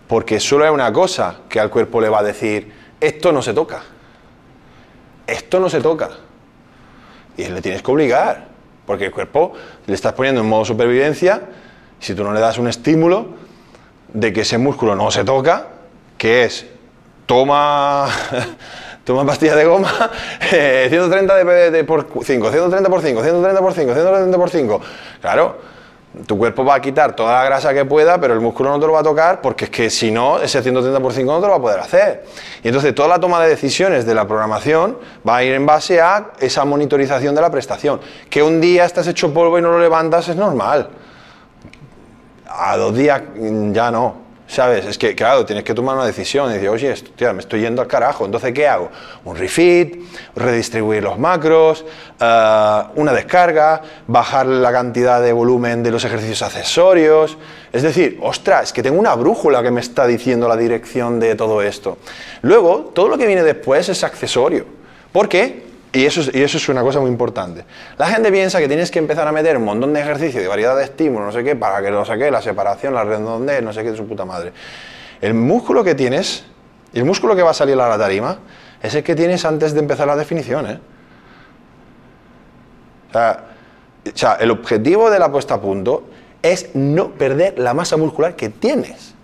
Porque 0.08 0.40
solo 0.40 0.66
hay 0.66 0.72
una 0.72 0.92
cosa 0.92 1.38
que 1.50 1.60
al 1.60 1.70
cuerpo 1.70 2.02
le 2.02 2.10
va 2.10 2.20
a 2.20 2.24
decir, 2.24 2.72
esto 3.00 3.32
no 3.32 3.42
se 3.42 3.54
toca, 3.54 3.84
esto 5.28 5.60
no 5.60 5.70
se 5.70 5.82
toca. 5.82 6.10
Y 7.36 7.46
le 7.46 7.62
tienes 7.62 7.84
que 7.84 7.92
obligar, 7.92 8.48
porque 8.86 9.06
el 9.06 9.12
cuerpo 9.12 9.54
le 9.86 9.94
estás 9.94 10.14
poniendo 10.14 10.42
en 10.42 10.48
modo 10.48 10.66
supervivencia, 10.66 11.42
si 12.00 12.16
tú 12.16 12.24
no 12.24 12.34
le 12.34 12.40
das 12.40 12.58
un 12.58 12.68
estímulo 12.68 13.28
de 14.14 14.34
que 14.34 14.42
ese 14.42 14.58
músculo 14.58 14.96
no 14.96 15.12
se 15.12 15.24
toca, 15.24 15.68
que 16.18 16.46
es 16.46 16.66
toma, 17.26 18.08
toma 19.04 19.26
pastilla 19.26 19.56
de 19.56 19.66
goma, 19.66 19.92
130 20.50 21.36
de, 21.72 21.84
por 21.84 22.08
5, 22.24 22.52
130 22.52 22.90
por 22.90 23.02
5, 23.02 23.22
130 23.22 23.62
por 23.62 23.74
5, 23.74 23.94
130 23.94 24.38
por 24.38 24.50
5. 24.50 24.82
Claro, 25.22 25.58
tu 26.26 26.38
cuerpo 26.38 26.66
va 26.66 26.76
a 26.76 26.82
quitar 26.82 27.16
toda 27.16 27.34
la 27.34 27.46
grasa 27.46 27.74
que 27.74 27.86
pueda, 27.86 28.20
pero 28.20 28.34
el 28.34 28.40
músculo 28.40 28.70
no 28.70 28.80
te 28.80 28.88
lo 28.88 28.94
va 28.94 29.02
a 29.02 29.04
tocar 29.04 29.42
porque 29.42 29.66
es 29.66 29.72
que 29.72 29.90
si 29.90 30.12
no, 30.12 30.40
ese 30.40 30.62
130 30.62 31.00
por 31.00 31.14
5 31.14 31.32
no 31.32 31.40
te 31.40 31.46
lo 31.46 31.52
va 31.52 31.58
a 31.58 31.62
poder 31.62 31.80
hacer. 31.80 32.26
Y 32.64 32.68
entonces 32.68 32.94
toda 32.96 33.08
la 33.08 33.20
toma 33.20 33.42
de 33.42 33.50
decisiones 33.50 34.06
de 34.06 34.14
la 34.14 34.28
programación 34.28 34.98
va 35.28 35.38
a 35.38 35.44
ir 35.44 35.54
en 35.54 35.66
base 35.66 36.02
a 36.02 36.32
esa 36.40 36.66
monitorización 36.66 37.36
de 37.36 37.42
la 37.42 37.50
prestación. 37.50 38.00
Que 38.30 38.42
un 38.42 38.60
día 38.60 38.86
estás 38.86 39.08
hecho 39.08 39.34
polvo 39.34 39.58
y 39.60 39.62
no 39.62 39.72
lo 39.72 39.80
levantas 39.80 40.28
es 40.30 40.36
normal. 40.36 40.90
A 42.50 42.78
dos 42.78 42.96
días 42.96 43.22
ya 43.72 43.92
no. 43.92 44.27
¿Sabes? 44.48 44.86
Es 44.86 44.98
que, 44.98 45.14
claro, 45.14 45.46
tienes 45.46 45.66
que 45.66 45.74
tomar 45.74 45.96
una 45.96 46.06
decisión 46.06 46.50
y 46.50 46.54
decir, 46.54 46.70
oye, 46.70 46.94
tío, 47.18 47.34
me 47.34 47.42
estoy 47.42 47.60
yendo 47.60 47.82
al 47.82 47.88
carajo, 47.88 48.26
entonces, 48.26 48.54
¿qué 48.54 48.66
hago? 48.66 48.90
Un 49.26 49.36
refit, 49.36 50.06
redistribuir 50.36 51.04
los 51.04 51.20
macros, 51.20 51.84
eh, 52.18 52.84
una 52.96 53.12
descarga, 53.12 53.82
bajar 54.08 54.46
la 54.46 54.72
cantidad 54.72 55.22
de 55.22 55.34
volumen 55.34 55.84
de 55.84 55.92
los 55.92 56.06
ejercicios 56.06 56.42
accesorios. 56.42 57.38
Es 57.74 57.84
decir, 57.84 58.20
ostras, 58.22 58.64
es 58.64 58.74
que 58.74 58.82
tengo 58.82 58.98
una 58.98 59.14
brújula 59.16 59.62
que 59.62 59.70
me 59.70 59.82
está 59.82 60.08
diciendo 60.08 60.48
la 60.48 60.56
dirección 60.56 61.20
de 61.20 61.36
todo 61.36 61.62
esto. 61.62 61.98
Luego, 62.42 62.92
todo 62.96 63.10
lo 63.10 63.18
que 63.18 63.28
viene 63.28 63.44
después 63.44 63.90
es 63.90 64.02
accesorio. 64.06 64.66
¿Por 65.12 65.28
qué? 65.28 65.67
Y 65.98 66.06
eso, 66.06 66.22
es, 66.22 66.70
una 66.70 66.84
cosa 66.84 67.00
muy 67.00 67.10
importante. 67.10 67.66
La 67.98 68.06
gente 68.06 68.32
piensa 68.32 68.60
que 68.60 68.68
tienes 68.68 68.92
que 68.92 69.00
empezar 69.00 69.28
a 69.28 69.32
meter 69.32 69.58
un 69.58 69.64
montón 69.64 69.96
de 69.96 70.02
ejercicios 70.02 70.44
de 70.44 70.48
variedad 70.48 70.78
de 70.78 70.84
estímulos, 70.84 71.26
no 71.26 71.32
sé 71.32 71.44
qué, 71.44 71.56
para 71.56 71.82
que 71.82 71.90
lo 71.90 72.06
saque 72.06 72.30
la 72.30 72.40
separación, 72.40 72.94
la 72.94 73.04
redondez, 73.04 73.64
no 73.64 73.74
sé 73.74 73.82
qué 73.82 73.90
de 73.90 73.98
su 73.98 74.06
puta 74.06 74.24
madre. 74.24 74.54
El 75.22 75.34
músculo 75.34 75.84
que 75.84 75.96
tienes, 75.96 76.46
el 76.94 77.04
músculo 77.04 77.36
que 77.36 77.42
va 77.42 77.50
a 77.50 77.56
salir 77.56 77.74
a 77.82 77.90
la 77.90 77.98
tarima, 77.98 78.38
es 78.80 78.94
el 78.94 79.04
que 79.04 79.16
tienes 79.16 79.44
antes 79.44 79.74
de 79.74 79.80
empezar 79.80 80.06
la 80.06 80.16
definición. 80.16 80.70
¿eh? 80.70 80.80
O, 83.10 83.14
sea, 83.14 83.44
o 84.06 84.16
sea, 84.16 84.34
el 84.36 84.52
objetivo 84.52 85.10
de 85.10 85.18
la 85.18 85.32
puesta 85.32 85.56
a 85.56 85.62
punto 85.62 86.04
es 86.44 86.76
no 86.76 87.10
perder 87.14 87.58
la 87.58 87.74
masa 87.74 87.98
muscular 87.98 88.36
que 88.36 88.50
tienes. 88.50 89.16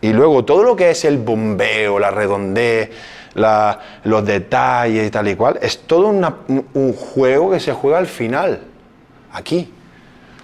Y 0.00 0.14
luego 0.14 0.46
todo 0.46 0.62
lo 0.62 0.76
que 0.76 0.88
es 0.92 1.04
el 1.04 1.18
bombeo, 1.18 1.98
la 1.98 2.10
redondez, 2.10 2.90
los 3.34 4.24
detalles 4.24 5.06
y 5.06 5.10
tal 5.10 5.28
y 5.28 5.36
cual. 5.36 5.58
Es 5.60 5.80
todo 5.86 6.08
un 6.08 6.92
juego 6.92 7.50
que 7.50 7.60
se 7.60 7.72
juega 7.72 7.98
al 7.98 8.06
final, 8.06 8.60
aquí. 9.32 9.72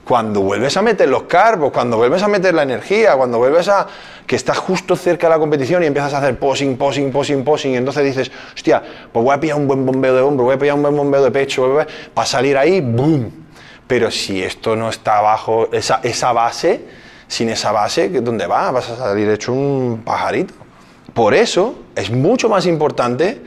Cuando 0.04 0.40
vuelves 0.40 0.76
a 0.76 0.82
meter 0.82 1.08
los 1.08 1.24
carbos, 1.24 1.70
cuando 1.70 1.96
vuelves 1.96 2.22
a 2.22 2.28
meter 2.28 2.52
la 2.52 2.64
energía, 2.64 3.14
cuando 3.14 3.38
vuelves 3.38 3.68
a 3.68 3.86
que 4.26 4.36
estás 4.36 4.58
justo 4.58 4.94
cerca 4.96 5.26
de 5.26 5.34
la 5.34 5.38
competición 5.38 5.82
y 5.82 5.86
empiezas 5.86 6.14
a 6.14 6.18
hacer 6.18 6.38
posing, 6.38 6.76
posing, 6.76 7.10
posing, 7.10 7.44
posing, 7.44 7.72
y 7.72 7.76
entonces 7.76 8.04
dices, 8.04 8.30
hostia, 8.54 8.82
pues 9.12 9.24
voy 9.24 9.34
a 9.34 9.40
pillar 9.40 9.56
un 9.56 9.66
buen 9.66 9.84
bombeo 9.84 10.14
de 10.14 10.20
hombro, 10.20 10.44
voy 10.44 10.54
a 10.54 10.58
pillar 10.58 10.76
un 10.76 10.82
buen 10.82 10.96
bombeo 10.96 11.22
de 11.22 11.30
pecho, 11.32 11.78
para 12.14 12.26
salir 12.26 12.56
ahí, 12.56 12.80
¡boom! 12.80 13.48
Pero 13.86 14.08
si 14.10 14.40
esto 14.40 14.76
no 14.76 14.88
está 14.88 15.18
abajo, 15.18 15.68
esa, 15.72 15.98
esa 16.04 16.32
base, 16.32 16.80
sin 17.26 17.48
esa 17.48 17.72
base, 17.72 18.08
¿dónde 18.08 18.46
va? 18.46 18.70
Vas 18.70 18.90
a 18.90 18.96
salir 18.96 19.28
hecho 19.30 19.52
un 19.52 20.02
pajarito. 20.04 20.54
Por 21.14 21.34
eso 21.34 21.74
es 21.96 22.10
mucho 22.10 22.48
más 22.48 22.66
importante 22.66 23.40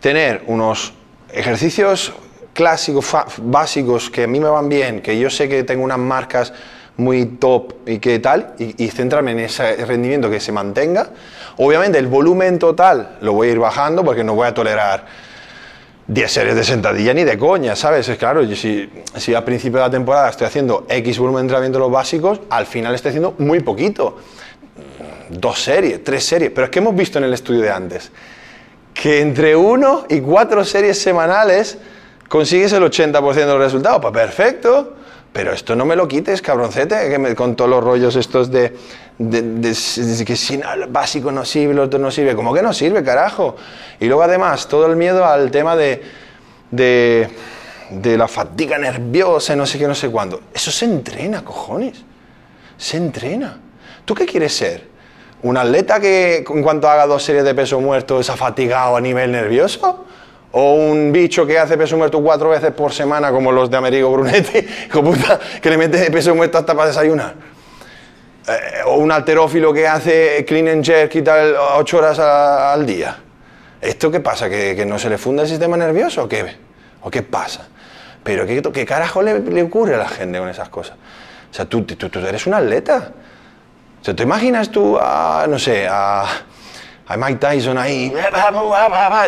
tener 0.00 0.42
unos 0.46 0.92
ejercicios 1.32 2.12
clásicos, 2.52 3.06
básicos, 3.38 4.10
que 4.10 4.24
a 4.24 4.26
mí 4.26 4.40
me 4.40 4.48
van 4.48 4.68
bien, 4.68 5.00
que 5.00 5.18
yo 5.18 5.30
sé 5.30 5.48
que 5.48 5.62
tengo 5.64 5.84
unas 5.84 5.98
marcas 5.98 6.52
muy 6.96 7.24
top 7.24 7.72
y 7.86 7.98
que 7.98 8.18
tal, 8.18 8.54
y, 8.58 8.88
centrarme 8.88 9.32
en 9.32 9.40
ese 9.40 9.76
rendimiento 9.86 10.28
que 10.28 10.40
se 10.40 10.52
mantenga. 10.52 11.08
Obviamente 11.56 11.98
el 11.98 12.06
volumen 12.06 12.58
total 12.58 13.16
lo 13.22 13.32
voy 13.32 13.48
a 13.48 13.52
ir 13.52 13.58
bajando 13.58 14.04
porque 14.04 14.22
no 14.22 14.34
voy 14.34 14.46
a 14.46 14.54
tolerar 14.54 15.06
10 16.06 16.30
series 16.30 16.56
de 16.56 16.64
sentadilla 16.64 17.14
ni 17.14 17.24
de 17.24 17.38
coña, 17.38 17.76
¿sabes? 17.76 18.08
Es 18.08 18.18
claro, 18.18 18.44
si, 18.54 18.90
si 19.16 19.34
a 19.34 19.44
principio 19.44 19.78
de 19.78 19.86
la 19.86 19.90
temporada 19.90 20.28
estoy 20.28 20.46
haciendo 20.46 20.84
X 20.88 21.18
volumen 21.18 21.42
de 21.42 21.42
entrenamiento 21.42 21.78
de 21.78 21.84
los 21.84 21.92
básicos, 21.92 22.40
al 22.50 22.66
final 22.66 22.94
estoy 22.94 23.10
haciendo 23.10 23.34
muy 23.38 23.60
poquito 23.60 24.18
dos 25.30 25.62
series, 25.62 26.02
tres 26.04 26.24
series, 26.24 26.50
pero 26.50 26.66
es 26.66 26.70
que 26.70 26.78
hemos 26.80 26.94
visto 26.94 27.18
en 27.18 27.24
el 27.24 27.34
estudio 27.34 27.62
de 27.62 27.70
antes 27.70 28.10
que 28.94 29.20
entre 29.20 29.56
uno 29.56 30.04
y 30.08 30.20
cuatro 30.20 30.64
series 30.64 31.00
semanales 31.00 31.78
consigues 32.28 32.72
el 32.72 32.82
80% 32.82 33.34
de 33.34 33.46
los 33.46 33.58
resultados. 33.58 34.00
Pues 34.00 34.12
perfecto, 34.12 34.96
pero 35.32 35.52
esto 35.52 35.74
no 35.74 35.84
me 35.84 35.96
lo 35.96 36.06
quites, 36.06 36.42
cabroncete, 36.42 37.08
que 37.08 37.18
me, 37.18 37.34
con 37.34 37.56
todos 37.56 37.70
los 37.70 37.82
rollos 37.82 38.16
estos 38.16 38.50
de, 38.50 38.76
que 39.18 40.36
si 40.36 40.58
no, 40.58 40.72
el 40.72 40.86
básico 40.86 41.32
no 41.32 41.44
sirve, 41.44 41.74
lo 41.74 41.84
otro 41.84 41.98
no 41.98 42.10
sirve. 42.10 42.34
¿Cómo 42.34 42.52
que 42.52 42.62
no 42.62 42.72
sirve, 42.72 43.02
carajo? 43.02 43.56
Y 43.98 44.06
luego 44.06 44.22
además 44.22 44.68
todo 44.68 44.86
el 44.86 44.96
miedo 44.96 45.24
al 45.24 45.50
tema 45.50 45.76
de, 45.76 46.02
de, 46.70 47.30
de 47.90 48.18
la 48.18 48.28
fatiga 48.28 48.76
nerviosa, 48.76 49.56
no 49.56 49.66
sé 49.66 49.78
qué, 49.78 49.86
no 49.86 49.94
sé 49.94 50.10
cuándo. 50.10 50.42
Eso 50.52 50.70
se 50.70 50.84
entrena, 50.84 51.44
cojones. 51.44 52.04
Se 52.76 52.96
entrena. 52.96 53.58
¿Tú 54.04 54.14
qué 54.14 54.26
quieres 54.26 54.54
ser? 54.54 54.90
¿Un 55.42 55.56
atleta 55.56 56.00
que 56.00 56.44
en 56.46 56.62
cuanto 56.62 56.88
haga 56.88 57.06
dos 57.06 57.22
series 57.22 57.44
de 57.44 57.54
peso 57.54 57.80
muerto 57.80 58.18
ha 58.18 58.36
fatigado 58.36 58.96
a 58.96 59.00
nivel 59.00 59.32
nervioso? 59.32 60.04
¿O 60.52 60.74
un 60.74 61.12
bicho 61.12 61.46
que 61.46 61.58
hace 61.58 61.78
peso 61.78 61.96
muerto 61.96 62.20
cuatro 62.22 62.50
veces 62.50 62.72
por 62.72 62.92
semana 62.92 63.30
como 63.30 63.50
los 63.50 63.70
de 63.70 63.76
Amerigo 63.76 64.10
Brunetti, 64.10 64.66
que 65.62 65.70
le 65.70 65.78
mete 65.78 66.10
peso 66.10 66.34
muerto 66.34 66.58
hasta 66.58 66.74
para 66.74 66.88
desayunar? 66.88 67.34
Eh, 68.48 68.82
¿O 68.86 68.96
un 68.96 69.12
alterófilo 69.12 69.72
que 69.72 69.86
hace 69.86 70.44
clean 70.46 70.68
and 70.68 70.84
jerk 70.84 71.14
y 71.14 71.22
tal 71.22 71.56
ocho 71.76 71.98
horas 71.98 72.18
al 72.18 72.84
día? 72.84 73.16
¿Esto 73.80 74.10
qué 74.10 74.20
pasa? 74.20 74.50
¿Que, 74.50 74.84
no 74.84 74.98
se 74.98 75.08
le 75.08 75.16
funda 75.16 75.44
el 75.44 75.48
sistema 75.48 75.76
nervioso 75.76 76.24
o 76.24 76.28
qué? 76.28 76.44
¿O 77.02 77.10
qué 77.10 77.22
pasa? 77.22 77.68
Pero 78.22 78.44
¿qué, 78.46 78.84
carajo 78.84 79.22
le, 79.22 79.62
ocurre 79.62 79.94
a 79.94 79.98
la 79.98 80.08
gente 80.08 80.38
con 80.38 80.48
esas 80.50 80.68
cosas? 80.68 80.96
O 81.50 81.54
sea, 81.54 81.64
tú, 81.64 81.84
tú, 81.84 82.10
tú 82.10 82.18
eres 82.18 82.46
un 82.46 82.52
atleta. 82.52 83.12
O 84.06 84.14
¿te 84.14 84.22
imaginas 84.22 84.70
tú 84.70 84.98
a, 85.00 85.46
no 85.48 85.58
sé, 85.58 85.86
a, 85.88 86.24
a 87.06 87.16
Mike 87.16 87.36
Tyson 87.36 87.76
ahí, 87.76 88.12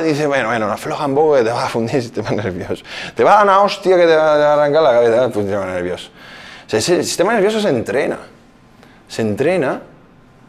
dice, 0.03 0.27
bueno, 0.27 0.49
bueno, 0.49 0.73
afloja 0.73 1.07
un 1.07 1.15
te 1.45 1.51
va 1.51 1.67
a 1.67 1.69
fundir 1.69 1.97
el 1.97 2.03
sistema 2.03 2.31
nervioso. 2.31 2.83
Te 3.15 3.23
va 3.23 3.33
a 3.33 3.35
dar 3.37 3.45
una 3.45 3.61
hostia 3.63 3.97
que 3.97 4.07
te 4.07 4.17
va 4.17 4.35
a 4.35 4.55
arrancar 4.55 4.83
la 4.83 4.93
cabeza 4.93 5.25
el 5.25 5.33
sistema 5.33 5.67
nervioso. 5.67 6.11
O 6.67 6.71
sea, 6.71 6.97
el 6.97 7.05
sistema 7.05 7.35
nervioso 7.35 7.61
se 7.61 7.69
entrena. 7.69 8.19
Se 9.09 9.21
entrena, 9.21 9.83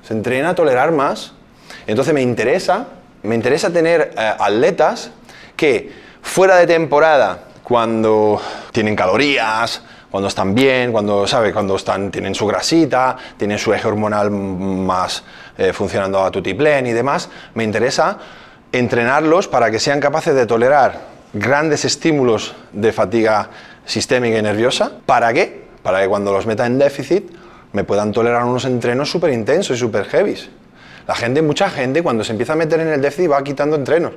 se 0.01 0.13
entrena 0.13 0.49
a 0.49 0.55
tolerar 0.55 0.91
más. 0.91 1.33
Entonces 1.86 2.13
me 2.13 2.21
interesa 2.21 2.88
me 3.23 3.36
interesa 3.36 3.71
tener 3.71 4.13
eh, 4.17 4.33
atletas 4.39 5.09
que 5.55 5.91
fuera 6.21 6.57
de 6.57 6.67
temporada, 6.67 7.45
cuando 7.63 8.41
tienen 8.71 8.95
calorías, 8.95 9.81
cuando 10.13 10.28
están 10.28 10.54
bien, 10.54 10.91
cuando, 10.91 11.26
¿sabe? 11.26 11.52
cuando 11.52 11.76
están, 11.76 12.12
tienen 12.12 12.36
su 12.36 12.45
grasita, 12.45 13.17
tienen 13.36 13.58
su 13.58 13.73
eje 13.73 13.88
hormonal 13.88 14.30
más 14.30 15.23
eh, 15.58 15.73
funcionando 15.73 16.23
a 16.23 16.30
tutiplén 16.30 16.86
y 16.86 16.91
demás, 16.91 17.32
me 17.56 17.63
interesa 17.63 18.19
entrenarlos 18.71 19.47
para 19.47 19.71
que 19.71 19.80
sean 19.80 19.99
capaces 19.99 20.36
de 20.36 20.45
tolerar 20.45 20.99
grandes 21.34 21.84
estímulos 21.84 22.54
de 22.73 22.93
fatiga 22.93 23.49
sistémica 23.86 24.38
y 24.38 24.43
nerviosa. 24.43 24.91
¿Para 25.04 25.34
qué? 25.34 25.65
Para 25.82 26.04
que 26.04 26.08
cuando 26.08 26.32
los 26.32 26.45
meta 26.45 26.67
en 26.67 26.78
déficit 26.78 27.32
me 27.71 27.84
puedan 27.84 28.12
tolerar 28.12 28.45
unos 28.45 28.65
entrenos 28.65 29.10
súper 29.10 29.34
intensos 29.34 29.78
y 29.78 29.80
súper 29.80 30.06
heavy. 30.06 30.36
La 31.08 31.15
gente, 31.15 31.41
mucha 31.41 31.71
gente, 31.71 32.04
cuando 32.04 32.23
se 32.23 32.34
empieza 32.34 32.54
a 32.54 32.56
meter 32.56 32.80
en 32.82 32.89
el 32.89 33.02
déficit 33.02 33.32
va 33.32 33.43
quitando 33.43 33.76
entrenos. 33.76 34.12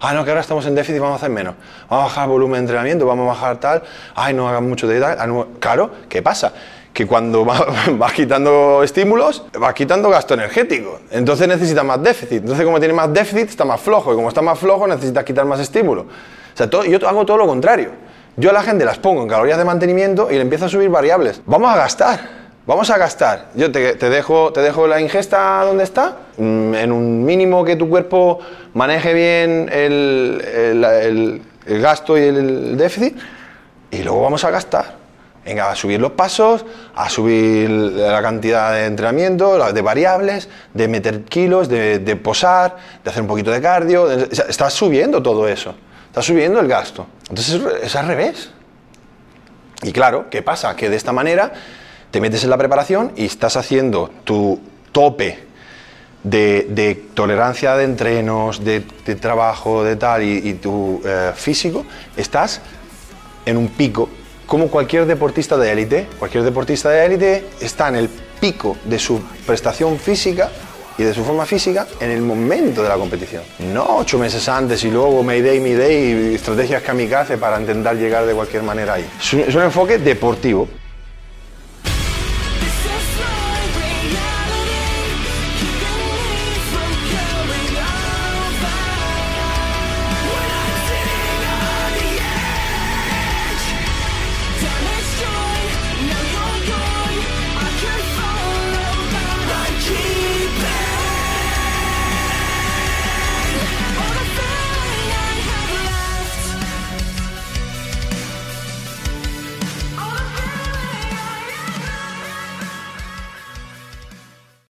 Ah, 0.00 0.14
no, 0.14 0.24
que 0.24 0.30
ahora 0.30 0.40
estamos 0.40 0.64
en 0.64 0.74
déficit, 0.74 0.98
vamos 0.98 1.14
a 1.14 1.16
hacer 1.16 1.30
menos. 1.30 1.54
Vamos 1.90 2.04
a 2.04 2.08
bajar 2.08 2.28
volumen 2.28 2.60
de 2.60 2.60
entrenamiento, 2.60 3.04
vamos 3.04 3.24
a 3.24 3.28
bajar 3.28 3.56
tal. 3.58 3.82
Ay, 4.14 4.32
no 4.32 4.48
hagan 4.48 4.66
mucho 4.66 4.88
de 4.88 4.98
tal. 4.98 5.16
Ah, 5.20 5.46
claro, 5.58 5.90
¿qué 6.08 6.22
pasa? 6.22 6.54
Que 6.94 7.06
cuando 7.06 7.44
vas 7.98 8.12
quitando 8.14 8.82
estímulos, 8.82 9.44
vas 9.58 9.74
quitando 9.74 10.08
gasto 10.08 10.32
energético. 10.32 11.00
Entonces 11.10 11.46
necesitas 11.46 11.84
más 11.84 12.02
déficit. 12.02 12.38
Entonces, 12.38 12.64
como 12.64 12.78
tiene 12.78 12.94
más 12.94 13.12
déficit, 13.12 13.50
está 13.50 13.66
más 13.66 13.80
flojo. 13.80 14.12
Y 14.12 14.16
como 14.16 14.28
está 14.28 14.40
más 14.40 14.58
flojo, 14.58 14.86
necesitas 14.86 15.22
quitar 15.22 15.44
más 15.44 15.60
estímulo. 15.60 16.02
O 16.02 16.56
sea, 16.56 16.68
yo 16.70 17.06
hago 17.06 17.26
todo 17.26 17.36
lo 17.36 17.46
contrario. 17.46 17.90
Yo 18.36 18.50
a 18.50 18.52
la 18.54 18.62
gente 18.62 18.86
las 18.86 18.98
pongo 18.98 19.20
en 19.22 19.28
calorías 19.28 19.58
de 19.58 19.66
mantenimiento 19.66 20.30
y 20.30 20.36
le 20.36 20.40
empiezo 20.40 20.64
a 20.64 20.68
subir 20.70 20.88
variables. 20.88 21.42
Vamos 21.44 21.70
a 21.70 21.76
gastar. 21.76 22.39
Vamos 22.66 22.90
a 22.90 22.98
gastar. 22.98 23.48
Yo 23.54 23.72
te, 23.72 23.96
dejo, 23.96 24.52
te 24.52 24.60
dejo 24.60 24.86
la 24.86 25.00
ingesta 25.00 25.64
donde 25.64 25.84
está, 25.84 26.18
mm, 26.36 26.74
en 26.74 26.92
un 26.92 27.24
mínimo 27.24 27.64
que 27.64 27.74
tu 27.74 27.88
cuerpo 27.88 28.38
maneje 28.74 29.14
bien 29.14 29.68
el, 29.72 31.42
gasto 31.66 32.18
y 32.18 32.22
el 32.22 32.76
déficit, 32.76 33.16
y 33.90 34.02
luego 34.02 34.22
vamos 34.22 34.44
a 34.44 34.50
gastar. 34.50 35.00
Venga, 35.44 35.70
a 35.70 35.74
subir 35.74 35.98
los 35.98 36.12
pasos, 36.12 36.66
a 36.94 37.08
subir 37.08 37.70
la 37.70 38.20
cantidad 38.20 38.74
de 38.74 38.84
entrenamiento, 38.84 39.72
de 39.72 39.80
variables, 39.80 40.50
de 40.74 40.86
meter 40.86 41.24
kilos, 41.24 41.68
de, 41.70 42.20
posar, 42.22 42.76
de 43.02 43.10
hacer 43.10 43.22
un 43.22 43.28
poquito 43.28 43.50
de 43.50 43.62
cardio. 43.62 44.10
estás 44.10 44.74
subiendo 44.74 45.22
todo 45.22 45.48
eso. 45.48 45.74
Estás 46.08 46.26
subiendo 46.26 46.60
el 46.60 46.68
gasto. 46.68 47.06
Entonces 47.30 47.60
es 47.82 47.96
al 47.96 48.06
revés. 48.06 48.50
Y 49.82 49.92
claro, 49.92 50.26
¿qué 50.28 50.42
pasa? 50.42 50.76
Que 50.76 50.90
de 50.90 50.96
esta 50.96 51.12
manera 51.12 51.52
te 52.10 52.20
metes 52.20 52.44
en 52.44 52.50
la 52.50 52.58
preparación 52.58 53.12
y 53.16 53.26
estás 53.26 53.56
haciendo 53.56 54.10
tu 54.24 54.60
tope 54.92 55.50
de, 56.22 57.04
tolerancia 57.14 57.76
de 57.76 57.84
entrenos, 57.84 58.64
de, 58.64 58.80
trabajo, 59.20 59.84
de 59.84 59.96
tal, 59.96 60.22
y, 60.22 60.54
tu 60.54 61.00
eh, 61.04 61.32
físico, 61.34 61.84
estás 62.16 62.60
en 63.46 63.56
un 63.56 63.68
pico, 63.68 64.08
como 64.46 64.68
cualquier 64.68 65.06
deportista 65.06 65.56
de 65.56 65.72
élite. 65.72 66.08
Cualquier 66.18 66.44
deportista 66.44 66.90
de 66.90 67.06
élite 67.06 67.44
está 67.60 67.88
en 67.88 67.96
el 67.96 68.08
pico 68.40 68.76
de 68.84 68.98
su 68.98 69.20
prestación 69.46 69.98
física 69.98 70.50
y 70.98 71.04
de 71.04 71.14
su 71.14 71.24
forma 71.24 71.46
física 71.46 71.86
en 72.00 72.10
el 72.10 72.20
momento 72.20 72.82
de 72.82 72.88
la 72.88 72.96
competición. 72.96 73.42
No 73.72 73.98
ocho 73.98 74.18
meses 74.18 74.46
antes 74.48 74.82
y 74.84 74.90
luego 74.90 75.22
Mayday, 75.22 75.60
Mayday 75.60 76.32
y 76.32 76.34
estrategias 76.34 76.82
kamikaze 76.82 77.38
para 77.38 77.60
intentar 77.60 77.96
llegar 77.96 78.26
de 78.26 78.34
cualquier 78.34 78.62
manera 78.62 78.94
ahí. 78.94 79.08
es 79.18 79.54
un 79.54 79.62
enfoque 79.62 79.98
deportivo. 79.98 80.68